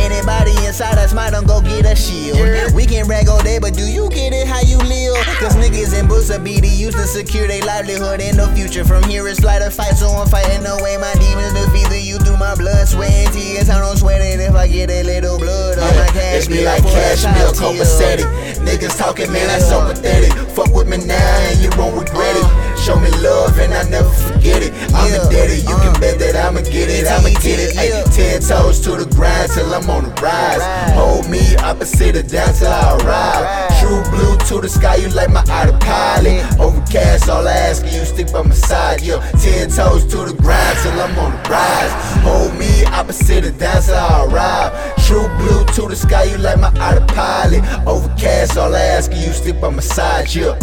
[0.04, 2.74] Anybody inside us might don't go get a shield.
[2.74, 5.16] We can rag all day, but do you get it how you live?
[5.40, 8.84] Cause niggas in boots are BD used to secure their livelihood in the future.
[8.84, 12.18] From here it's flight or fight, so I'm fighting away my demons defeat the you
[12.20, 13.70] through my blood, sweat, tears.
[13.70, 16.46] I don't sweat it if I get a little blood on my cash.
[16.46, 18.28] It be like cashmere, copacetic.
[18.66, 20.34] Niggas talking, man, that's so pathetic.
[20.56, 21.16] Fuck with me now
[21.50, 22.44] and you won't regret it.
[22.44, 22.76] Uh.
[22.76, 24.74] Show me love and I never forget it.
[24.94, 26.00] I'm indebted, you can uh.
[26.00, 27.78] bet that I'ma get it, I'ma get it.
[27.78, 30.64] Ay, ten toes to the grind till I'm on the rise.
[30.96, 33.46] Hold me opposite of down till I arrive.
[33.80, 36.60] True blue to the sky, you like my autopilot.
[36.60, 39.02] Overcast, all I ask you, stick by my side.
[39.02, 41.94] Yo, ten toes to the grind till I'm on the rise.
[42.24, 44.96] Hold me opposite of till I arrive.
[45.06, 47.64] True blue to the sky, you like my autopilot.
[47.88, 50.34] Overcast, all I ask you, stick by my side.
[50.36, 50.58] Yeah.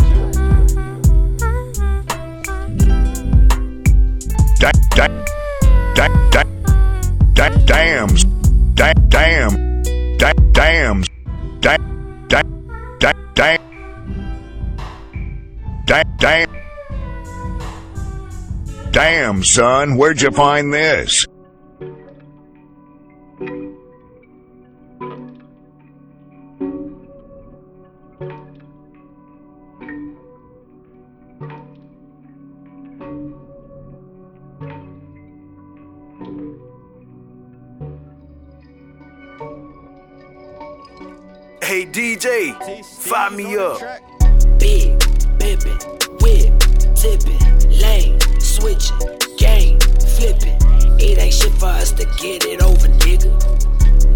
[4.60, 5.06] da, da,
[5.94, 6.42] da, da,
[7.34, 8.24] da, dams,
[8.74, 9.82] da, damn,
[10.18, 11.08] da, dams,
[11.60, 12.68] Damn, damn,
[12.98, 13.58] damn, damn,
[15.86, 16.56] damn, damn.
[18.92, 21.26] Damn, son, where'd you find this?
[41.66, 42.54] Hey DJ,
[42.84, 43.80] fire me up.
[44.56, 45.00] Big,
[45.40, 45.76] pimpin',
[46.22, 46.54] whip,
[46.94, 49.80] tippin', lane, switchin', game,
[50.14, 50.56] flippin'.
[51.00, 53.34] It ain't shit for us to get it over, nigga.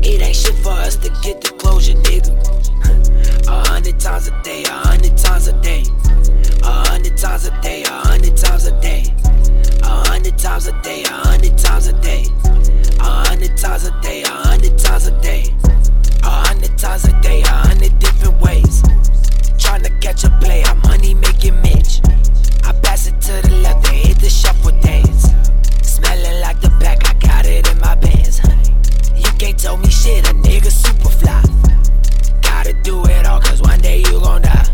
[0.07, 2.31] It ain't shit for us to get the closure, nigga.
[3.49, 5.83] A hundred times a day, a hundred times a day.
[6.63, 9.13] A hundred times a day, a hundred times a day.
[9.83, 12.27] A hundred times a day, a hundred times a day.
[13.01, 15.53] A hundred times a day, a hundred times a day.
[15.65, 15.80] A
[16.29, 18.83] hundred times a day, a hundred different ways.
[19.57, 22.01] Tryna catch a play, I'm money making Mitch.
[22.65, 25.29] I pass it to the left and hit the shuffle dance.
[25.83, 28.41] Smelling like the back, I got it in my pants.
[29.17, 31.43] You can't tell me shit, a nigga super fly.
[32.43, 34.67] Gotta do it all, cause one day you gon' die.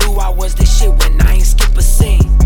[0.00, 2.38] Knew I was the shit when I ain't skip a scene.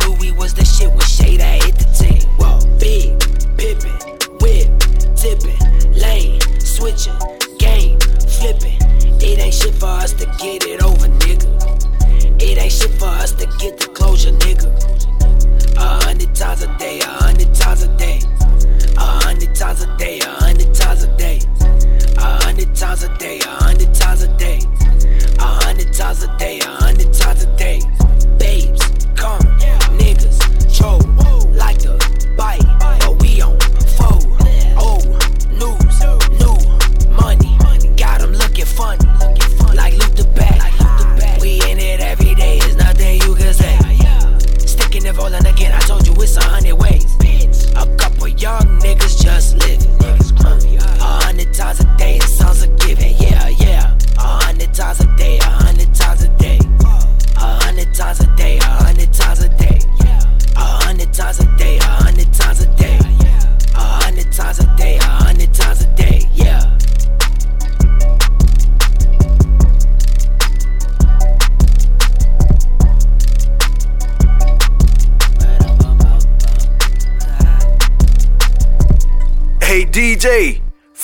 [0.00, 2.22] Knew we was the shit when Shada hit the team.
[2.38, 3.18] Whoa, big,
[3.56, 3.98] pippin',
[4.40, 4.68] whip,
[5.16, 6.40] tippin', lane,
[6.76, 7.16] switchin',
[7.58, 7.98] game,
[8.36, 8.76] flippin'.
[9.18, 11.48] It ain't shit for us to get it over, nigga.
[12.42, 14.68] It ain't shit for us to get the closure, nigga.
[15.78, 18.20] A hundred times a day, a hundred times a day.
[18.96, 21.40] A hundred times a day, a hundred times a day.
[22.18, 24.60] A hundred times a day, a hundred times a day.
[25.38, 26.85] A hundred times a day, a hundred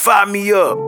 [0.03, 0.82] fire me up.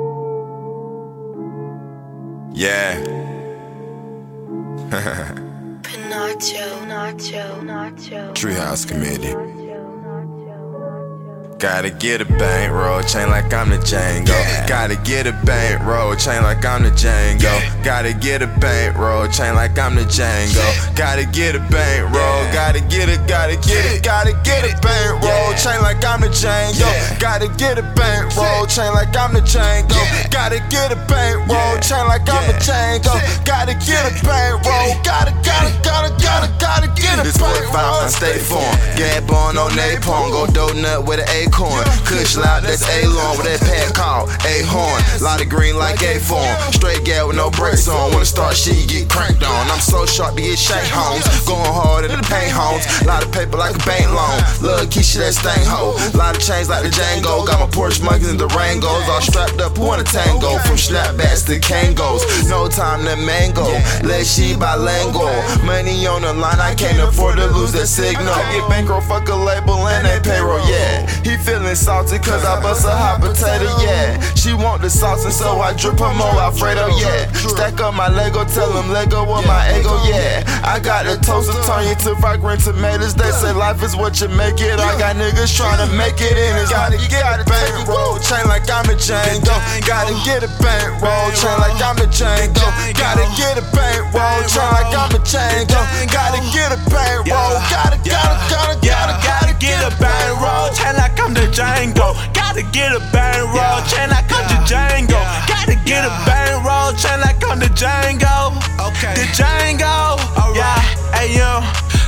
[12.05, 14.37] Get a bankroll, chain like I'm the Django.
[14.69, 17.49] Gotta get a bankroll, chain like I'm the Django.
[17.83, 20.61] Gotta get a bankroll, chain like I'm the Django.
[20.95, 25.81] Gotta get a bankroll, gotta get it, gotta get it, gotta get a bankroll, chain
[25.81, 26.85] like I'm the Django.
[27.19, 29.97] Gotta get a bankroll, chain like I'm the Django.
[30.31, 33.17] Gotta get a bankroll, chain like I'm the Django.
[33.47, 38.05] Gotta get a bankroll, gotta, gotta, gotta, gotta, gotta get a This boy bankroll.
[38.05, 38.77] on State Farm.
[39.01, 40.29] Gab on on napalm.
[40.29, 41.94] Go donut with an acorn.
[42.05, 45.01] Kush loud, that's A long with that pad called A-Horn.
[45.23, 46.55] Lot of green like A-Form.
[46.73, 48.13] Straight gal with no brakes on.
[48.13, 49.71] Wanna start shit, get cranked on.
[49.71, 51.25] I'm so sharp to get shake homes.
[51.47, 52.85] Going hard in the paint homes.
[53.07, 54.39] Lot of paper like a bank loan.
[54.61, 55.97] Lil' Keisha, that stain hoe.
[56.17, 57.47] Lot of chains like the Django.
[57.47, 59.09] Got my Porsche monkeys and Durangos.
[59.09, 60.59] All strapped up, who wanna tango?
[60.65, 62.23] From snapbacks to Kangos.
[62.49, 63.67] No time to mango.
[64.03, 65.33] Let she bilingual.
[65.65, 68.35] Money on the line, I can't afford to lose that signal.
[68.53, 71.07] Get bankroll, fuck a label and they payroll, yeah.
[71.23, 74.17] He feeling salty cause I bust a hot potato, yeah.
[74.33, 77.29] She want the sauce and so I drip her more Alfredo, yeah.
[77.37, 80.41] Stack up my Lego, tell him Lego with my ego, yeah.
[80.65, 83.13] I got the toaster turn you to fragrant tomatoes.
[83.13, 84.81] They say life is what you make it.
[84.81, 86.57] I got niggas trying to make it in.
[86.57, 89.53] It's gotta get a bankroll, chain like I'm a Django.
[89.85, 92.65] Gotta get a bankroll, chain like I'm a Django.
[92.97, 95.81] Gotta get a bankroll, chain like I'm a Django.
[96.09, 101.37] Gotta get a bankroll, gotta, gotta, gotta, gotta, gotta get a bankroll, chain like I'm
[101.37, 101.74] the Django.
[101.75, 105.19] Gotta get a bankroll, chain like I'm Django.
[105.49, 108.55] Gotta get a bankroll, chain like I'm the Django.
[108.79, 109.15] Okay.
[109.15, 110.55] The Django.
[110.55, 110.84] Yeah.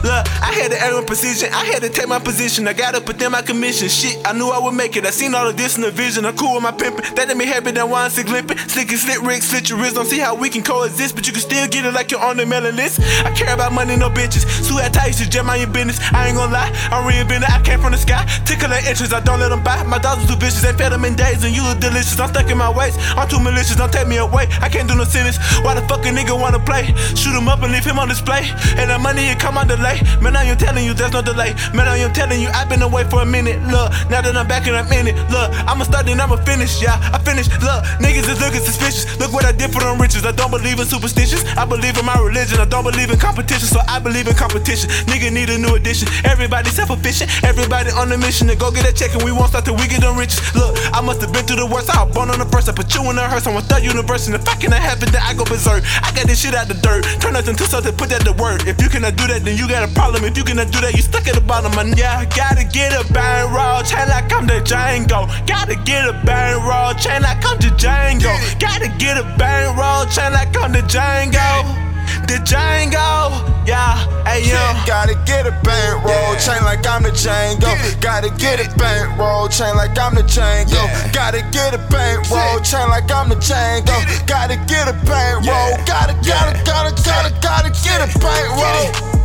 [0.02, 1.52] Look, I had to aim with precision.
[1.52, 2.68] I had to take my position.
[2.68, 3.88] I gotta put them my commission.
[3.88, 5.06] Shit, I knew I would make it.
[5.06, 6.24] I seen all of this in the vision.
[6.24, 7.14] I'm cool with my pimpin'.
[7.16, 7.70] That made me happy.
[7.72, 8.58] That wine sick limping.
[8.68, 9.94] Slick and slit Rick, slit your wrist.
[9.94, 12.36] Don't see how we can coexist, but you can still get it like you're on
[12.36, 13.00] the mailing list.
[13.24, 14.44] I care about money, no bitches.
[14.62, 15.98] Sue at ties, you jam on your business.
[16.12, 17.50] I ain't gonna lie, I'm reinvented.
[17.50, 18.24] I came from the sky.
[18.44, 19.82] Tickle their interest, I don't let them buy.
[19.84, 20.64] My dogs too vicious.
[20.64, 22.18] Ain't fed them in days, and you look delicious.
[22.20, 22.96] I'm stuck in my ways.
[23.16, 23.76] I'm too malicious.
[23.76, 24.48] Don't take me away.
[24.60, 25.38] I can't do no sentence.
[25.62, 26.94] Why the fuck a nigga wanna play?
[27.14, 28.48] Shoot him up and leave him on display.
[28.76, 30.20] And the money it come on delay.
[30.20, 31.54] Man, I am telling you, there's no delay.
[31.74, 33.62] Man, I am telling you, I've been away for a minute.
[33.70, 35.16] Look, now that I'm back in it.
[35.30, 36.82] Look, I'ma start and I'ma finish.
[36.82, 37.50] Yeah, I finished.
[37.62, 39.06] Look, niggas is looking suspicious.
[39.18, 40.24] Look what I did for them riches.
[40.24, 41.44] I don't believe in superstitions.
[41.56, 42.58] I believe in my religion.
[42.58, 44.90] I don't believe in competition, so I believe in competition.
[45.06, 46.08] Nigga need a new addition.
[46.24, 47.44] Everybody self-efficient.
[47.44, 49.86] Everybody on a mission to go get a check, and we won't start till we
[49.86, 50.40] get them riches.
[50.54, 51.90] Look, I must have been through the worst.
[51.90, 52.68] I was born on the first.
[52.68, 53.46] I put you in the hearse.
[53.46, 55.84] I'm a third universe, and if I cannot have it, then I go berserk.
[56.02, 57.04] I got this shit out the dirt.
[57.20, 57.94] Turn nothing to something.
[57.96, 58.66] Put that to work.
[58.66, 60.24] If you cannot do that, then you got a problem.
[60.24, 61.72] If you cannot do that, you stuck at the bottom.
[61.78, 65.26] And yeah, gotta get a bang roll chain like I'm the Django.
[65.46, 68.32] Gotta get a bang roll chain like I'm the Django.
[68.60, 71.86] Gotta get a bang roll chain like I'm the Django.
[72.26, 74.58] The Django, yeah, hey yo.
[74.86, 77.70] Gotta get a bankroll chain like I'm the Django.
[78.00, 80.82] Gotta get a bankroll chain like I'm the Django.
[81.12, 83.94] Gotta get a bankroll chain like I'm the Django.
[84.26, 85.76] Gotta get a bankroll.
[85.86, 88.92] Gotta, gotta, gotta, gotta, gotta get a bankroll.
[88.92, 89.15] Get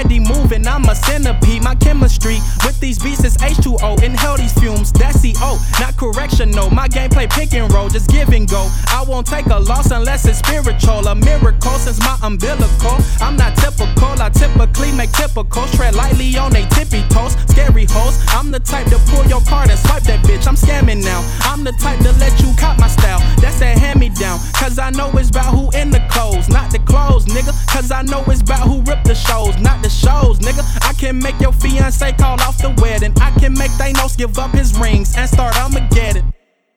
[0.00, 1.62] steady moving, I'm a centipede.
[1.62, 4.02] My chemistry with these beats is H2O.
[4.02, 6.70] Inhale these fumes, that's CO, not correctional.
[6.70, 8.68] My gameplay pick and roll, just give and go.
[8.88, 11.06] I won't take a loss unless it's spiritual.
[11.06, 12.96] A miracle since my umbilical.
[13.20, 15.74] I'm not typical, I typically make typicals.
[15.76, 18.18] Tread lightly on they tippy toes, scary hoes.
[18.28, 20.46] I'm the type to pull your card and swipe that bitch.
[20.46, 21.20] I'm scamming now.
[21.42, 23.20] I'm the type to let you cop my style.
[23.40, 24.38] That's that hand me down.
[24.54, 27.52] Cause I know it's about who in the clothes, not the clothes, nigga.
[27.68, 30.64] Cause I know it's about who rip the shows, not the shows, nigga.
[30.88, 33.12] I can make your fiance call off the wedding.
[33.20, 36.32] I can make Thanos give up his rings and start Armageddon.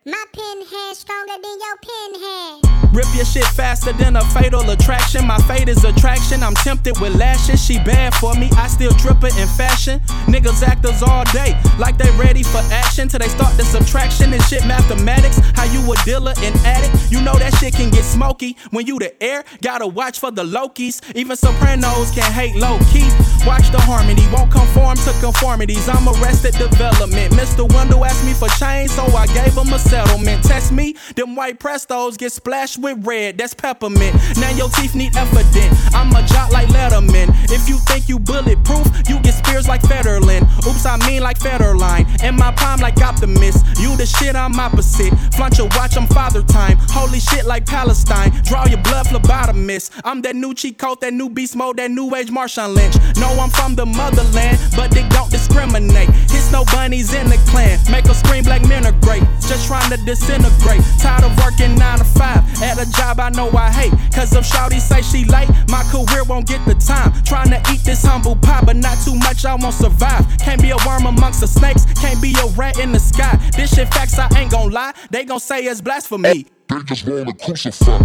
[0.05, 2.73] My pen hand stronger than your pen hand.
[2.93, 5.25] Rip your shit faster than a fatal attraction.
[5.25, 6.43] My fate is attraction.
[6.43, 7.63] I'm tempted with lashes.
[7.63, 8.49] She bad for me.
[8.57, 10.01] I still drip in fashion.
[10.27, 13.07] Niggas actors all day, like they ready for action.
[13.07, 15.39] Till they start the subtraction and shit mathematics.
[15.55, 17.09] How you a dealer and addict?
[17.09, 19.45] You know that shit can get smoky when you the air.
[19.61, 21.01] Gotta watch for the Lokis.
[21.15, 23.09] Even Sopranos can hate low key.
[23.47, 25.87] Watch the harmony, won't conform to conformities.
[25.89, 27.33] I'm arrested development.
[27.33, 27.71] Mr.
[27.73, 30.43] Wendell asked me for change, so I gave him a settlement.
[30.43, 33.37] Test me, them white prestos get splashed with red.
[33.37, 34.15] That's peppermint.
[34.37, 35.71] Now your teeth need evident.
[35.93, 37.29] I'm a jock like Letterman.
[37.51, 40.43] If you think you bulletproof, you get spears like Federland.
[40.65, 42.05] Oops, I mean like Federline.
[42.23, 43.57] In my palm like Optimus.
[43.79, 45.13] You the shit, I'm opposite.
[45.35, 46.77] Flaunt your watch, I'm father time.
[46.89, 48.31] Holy shit like Palestine.
[48.43, 49.91] Draw your blood, phlebotomist.
[50.03, 52.95] I'm that new cheat code, that new beast mode, that new age Marshawn Lynch.
[53.17, 56.09] No, I'm from the motherland, but they don't discriminate.
[56.33, 57.79] Hits no bunnies in the clan.
[57.91, 59.23] Make scream black men are great.
[59.41, 60.81] Just trying to disintegrate.
[60.99, 63.91] Tired of working 9 to 5 at a job I know I hate.
[64.13, 67.11] Cause if Shawty say she late, my career won't get the time.
[67.23, 70.25] Trying to eat this humble pie, but not too much, I won't survive.
[70.39, 73.39] Can't be a worm amongst the snakes, can't be a rat in the sky.
[73.55, 74.93] This shit facts, I ain't gon' lie.
[75.09, 76.45] They gon' say it's blasphemy.
[76.69, 77.99] They just wanna crucify.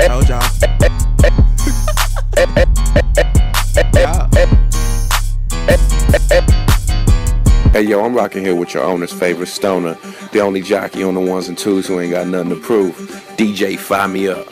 [0.00, 0.43] Told y'all.
[7.74, 9.94] Hey yo, I'm rocking here with your owner's favorite stoner,
[10.30, 12.94] the only jockey on the ones and twos who ain't got nothing to prove.
[13.36, 14.46] DJ, fire me up.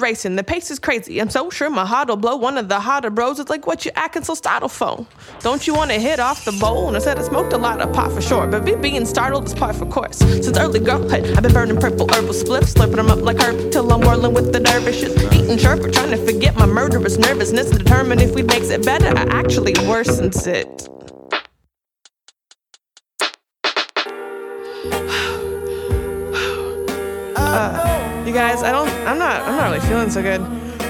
[0.00, 1.20] Racing, the pace is crazy.
[1.20, 2.36] I'm so sure my heart'll blow.
[2.36, 5.06] One of the hotter bros is like, what you acting so startled for?
[5.40, 6.60] Don't you wanna hit off the?
[6.60, 9.46] And I said I smoked a lot of pot for sure, but me being startled
[9.46, 10.18] is par for course.
[10.18, 13.90] Since early girlhood, I've been burning purple herbal spliffs, slurping them up like herb till
[13.92, 15.16] I'm whirling with the dervishes.
[15.32, 19.08] Eating sherbet, trying to forget my murderous nervousness, and determine if we makes it better
[19.08, 20.88] or actually worsens it.
[28.30, 30.40] You guys, I don't, I'm not, I'm not really feeling so good.
[30.40, 30.84] I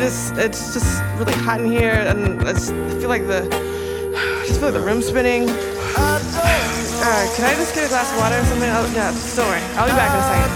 [0.00, 4.44] just, it's just really hot in here, and I, just, I feel like the, I
[4.46, 5.42] just feel like the room's spinning.
[5.42, 8.70] Alright, can I just get a glass of water or something?
[8.70, 9.60] I'll, yeah, don't worry.
[9.76, 10.54] I'll be back in a second.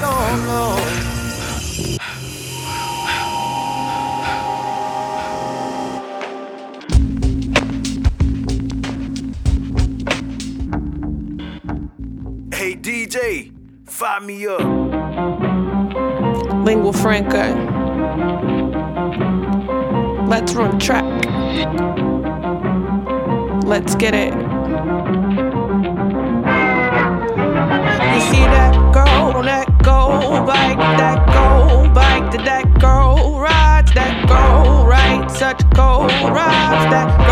[12.55, 13.53] Hey DJ,
[13.99, 14.61] fire me up.
[16.65, 17.53] Lingua franca.
[20.29, 21.03] Let's run track.
[23.65, 24.33] Let's get it.
[28.15, 33.93] You see that girl on that go bike, that go bike, did that girl rides,
[33.95, 37.28] that girl right, such go rides, that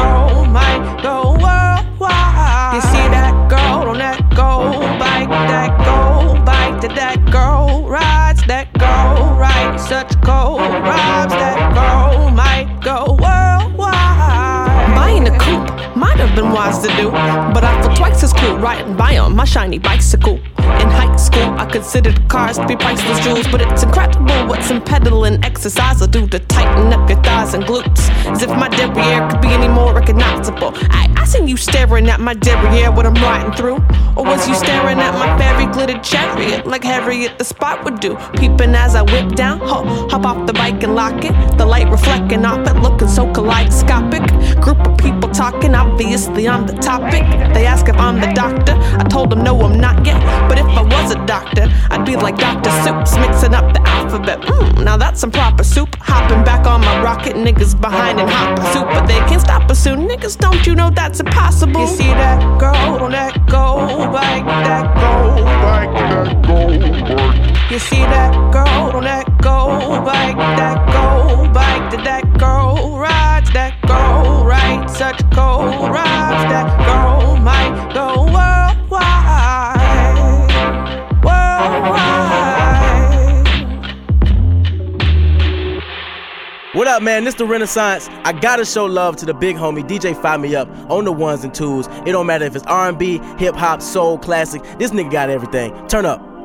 [16.37, 19.79] been wise to do, but I feel twice as cool riding by on my shiny
[19.79, 20.39] bicycle.
[20.83, 24.83] In high school, I considered cars to be priceless jewels, but it's incredible what some
[24.83, 28.09] pedaling exercise will do to tighten up your thighs and glutes.
[28.27, 30.73] As if my derriere could be any more recognizable.
[30.91, 33.77] I, I seen you staring at my derriere when I'm riding through.
[34.17, 38.17] Or was you staring at my fairy glittered chariot like Harriet the Spot would do?
[38.39, 41.33] Peeping as I whip down, ho, hop off the bike and lock it.
[41.59, 44.23] The light reflecting off it, looking so kaleidoscopic.
[44.61, 47.25] Group of people talking, obviously I'm the topic.
[47.55, 48.73] They ask if I'm the doctor.
[48.75, 50.21] I told them no, I'm not yet.
[50.49, 52.71] But if I was a doctor, I'd be like Dr.
[52.83, 54.41] Soups, mixing up the alphabet.
[54.41, 55.97] Mm, now that's some proper soup.
[56.01, 59.79] Hopping back on my rocket, niggas behind and hop soup, but they can't stop us
[59.79, 60.09] soon.
[60.09, 61.81] Niggas, don't you know that's impossible.
[61.81, 67.71] You see that girl on that gold bike, that gold bike, that bike.
[67.71, 73.53] You see that girl on that gold bike, that gold bike, that that girl rides,
[73.53, 78.25] that girl right, such gold rides, that girl might go
[86.77, 87.25] What up, man?
[87.25, 88.07] This the Renaissance.
[88.25, 91.43] I gotta show love to the big homie DJ Fire Me Up on the ones
[91.43, 91.87] and twos.
[92.05, 94.63] It don't matter if it's R&B, hip hop, soul, classic.
[94.79, 95.73] This nigga got everything.
[95.89, 96.36] Turn up.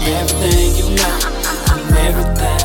[0.00, 1.24] I'm everything you not.
[1.68, 2.60] I'm everything.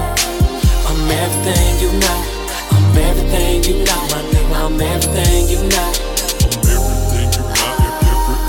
[0.88, 2.24] I'm everything you not.
[2.72, 4.56] I'm everything you got, my nigga.
[4.56, 6.00] I'm everything you not.
[6.40, 7.76] I'm everything you not.
[7.76, 8.40] I'm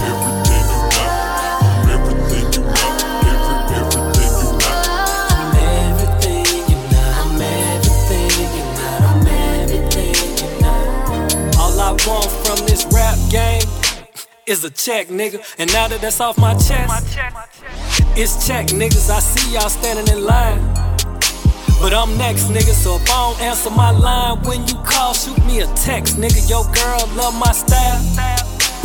[7.42, 9.02] everything you not.
[9.02, 11.56] I'm everything you not.
[11.58, 13.62] All I want from this rap game
[14.46, 15.42] is a check, nigga.
[15.58, 16.88] And now that that's off my chest,
[18.16, 19.10] it's check, niggas.
[19.10, 20.60] I see y'all standing in line.
[21.80, 22.72] But I'm next, nigga.
[22.72, 26.48] So if I don't answer my line when you call, shoot me a text, nigga.
[26.48, 28.00] Your girl love my style.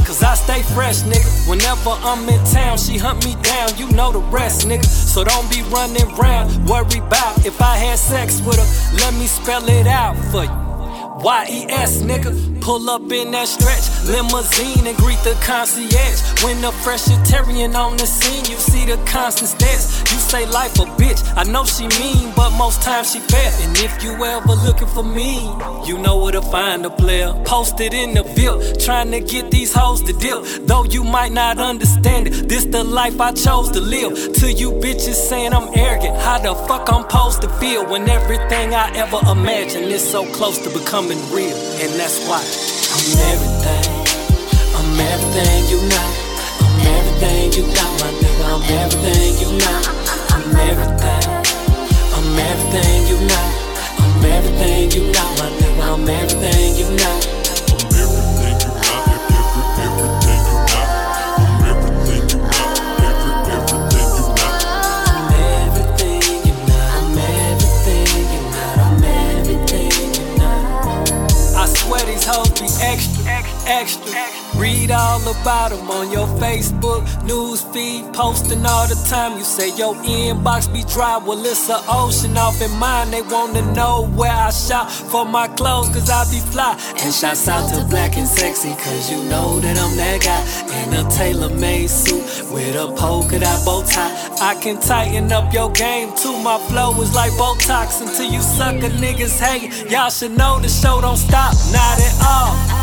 [0.06, 1.50] Cause I stay fresh, nigga.
[1.50, 3.78] Whenever I'm in town, she hunt me down.
[3.78, 4.84] You know the rest, nigga.
[4.84, 8.98] So don't be running round, worry about if I had sex with her.
[8.98, 11.24] Let me spell it out for you.
[11.24, 12.51] Y-E-S, nigga.
[12.62, 16.44] Pull up in that stretch limousine and greet the concierge.
[16.44, 20.00] When the freshitarian on the scene, you see the constant stats.
[20.12, 21.22] You say life a bitch.
[21.36, 23.52] I know she mean, but most times she fair.
[23.62, 25.42] And if you ever looking for me,
[25.88, 27.34] you know where to find a player.
[27.46, 30.44] Posted in the bill, trying to get these hoes to deal.
[30.66, 34.34] Though you might not understand it, this the life I chose to live.
[34.34, 38.76] To you bitches saying I'm arrogant, how the fuck I'm supposed to feel when everything
[38.76, 42.51] I ever imagined is so close to becoming real, and that's why
[42.96, 43.88] I'm everything.
[44.78, 46.14] I'm everything you not.
[46.62, 48.46] I'm everything you got, my nigga.
[48.54, 49.84] I'm everything you not.
[50.34, 51.26] I'm everything.
[52.16, 53.52] I'm everything you not.
[54.00, 55.94] I'm everything you got, my nigga.
[55.94, 57.41] I'm everything you not.
[72.26, 73.24] Hoes be extra,
[73.66, 74.41] extra.
[74.62, 79.40] Read all about them on your Facebook news feed, posting all the time.
[79.40, 83.10] You say your inbox be dry, well it's an ocean off in mine.
[83.10, 86.78] They wanna know where I shop for my clothes, cause I be fly.
[87.02, 90.42] And shouts out to Black and Sexy, cause you know that I'm that guy.
[90.84, 94.14] In a tailor-made suit with a polka dot bow tie.
[94.42, 96.38] I can tighten up your game too.
[96.38, 99.90] My flow is like Botox until you sucker niggas hate.
[99.90, 102.81] Y'all should know the show don't stop, not at all.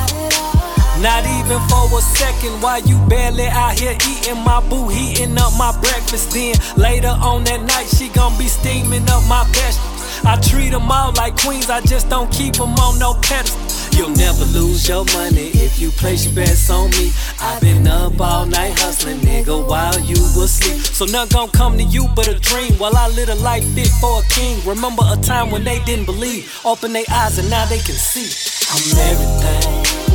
[1.00, 5.52] Not even for a second while you barely out here eating my boo, heating up
[5.56, 6.32] my breakfast.
[6.32, 9.98] Then later on that night, she gon' be steaming up my vegetables.
[10.24, 13.62] I treat them all like queens, I just don't keep them on no pedestal.
[13.96, 17.12] You'll never lose your money if you place your bets on me.
[17.40, 20.80] I've been up all night hustling, nigga, while you was asleep.
[20.82, 23.88] So none gon' come to you but a dream while I live a life fit
[24.00, 24.58] for a king.
[24.66, 28.26] Remember a time when they didn't believe, open their eyes and now they can see.
[28.70, 30.07] I'm everything.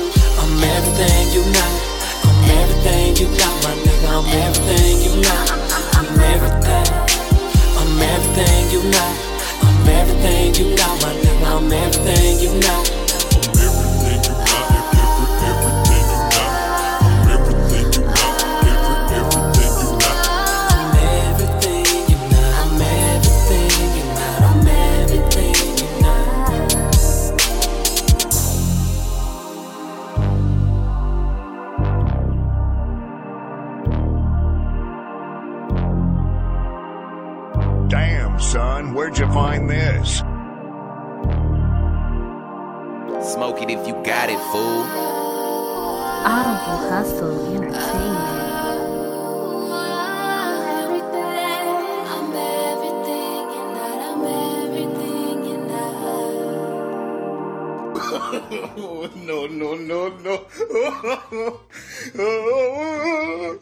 [0.63, 1.73] I'm everything you not.
[2.23, 4.07] I'm everything you got, my nigga.
[4.07, 5.51] I'm everything you not.
[5.97, 6.87] I'm everything.
[7.75, 9.15] I'm everything you not.
[9.61, 11.57] I'm everything you got, my nigga.
[11.57, 13.02] I'm everything you not.
[39.03, 40.19] where'd you find this?
[43.33, 44.83] Smoke it if you got it, fool.
[46.23, 48.39] Audible Hustle Entertainment.
[58.75, 60.47] Oh, no, no, no, no.
[62.19, 63.59] Oh,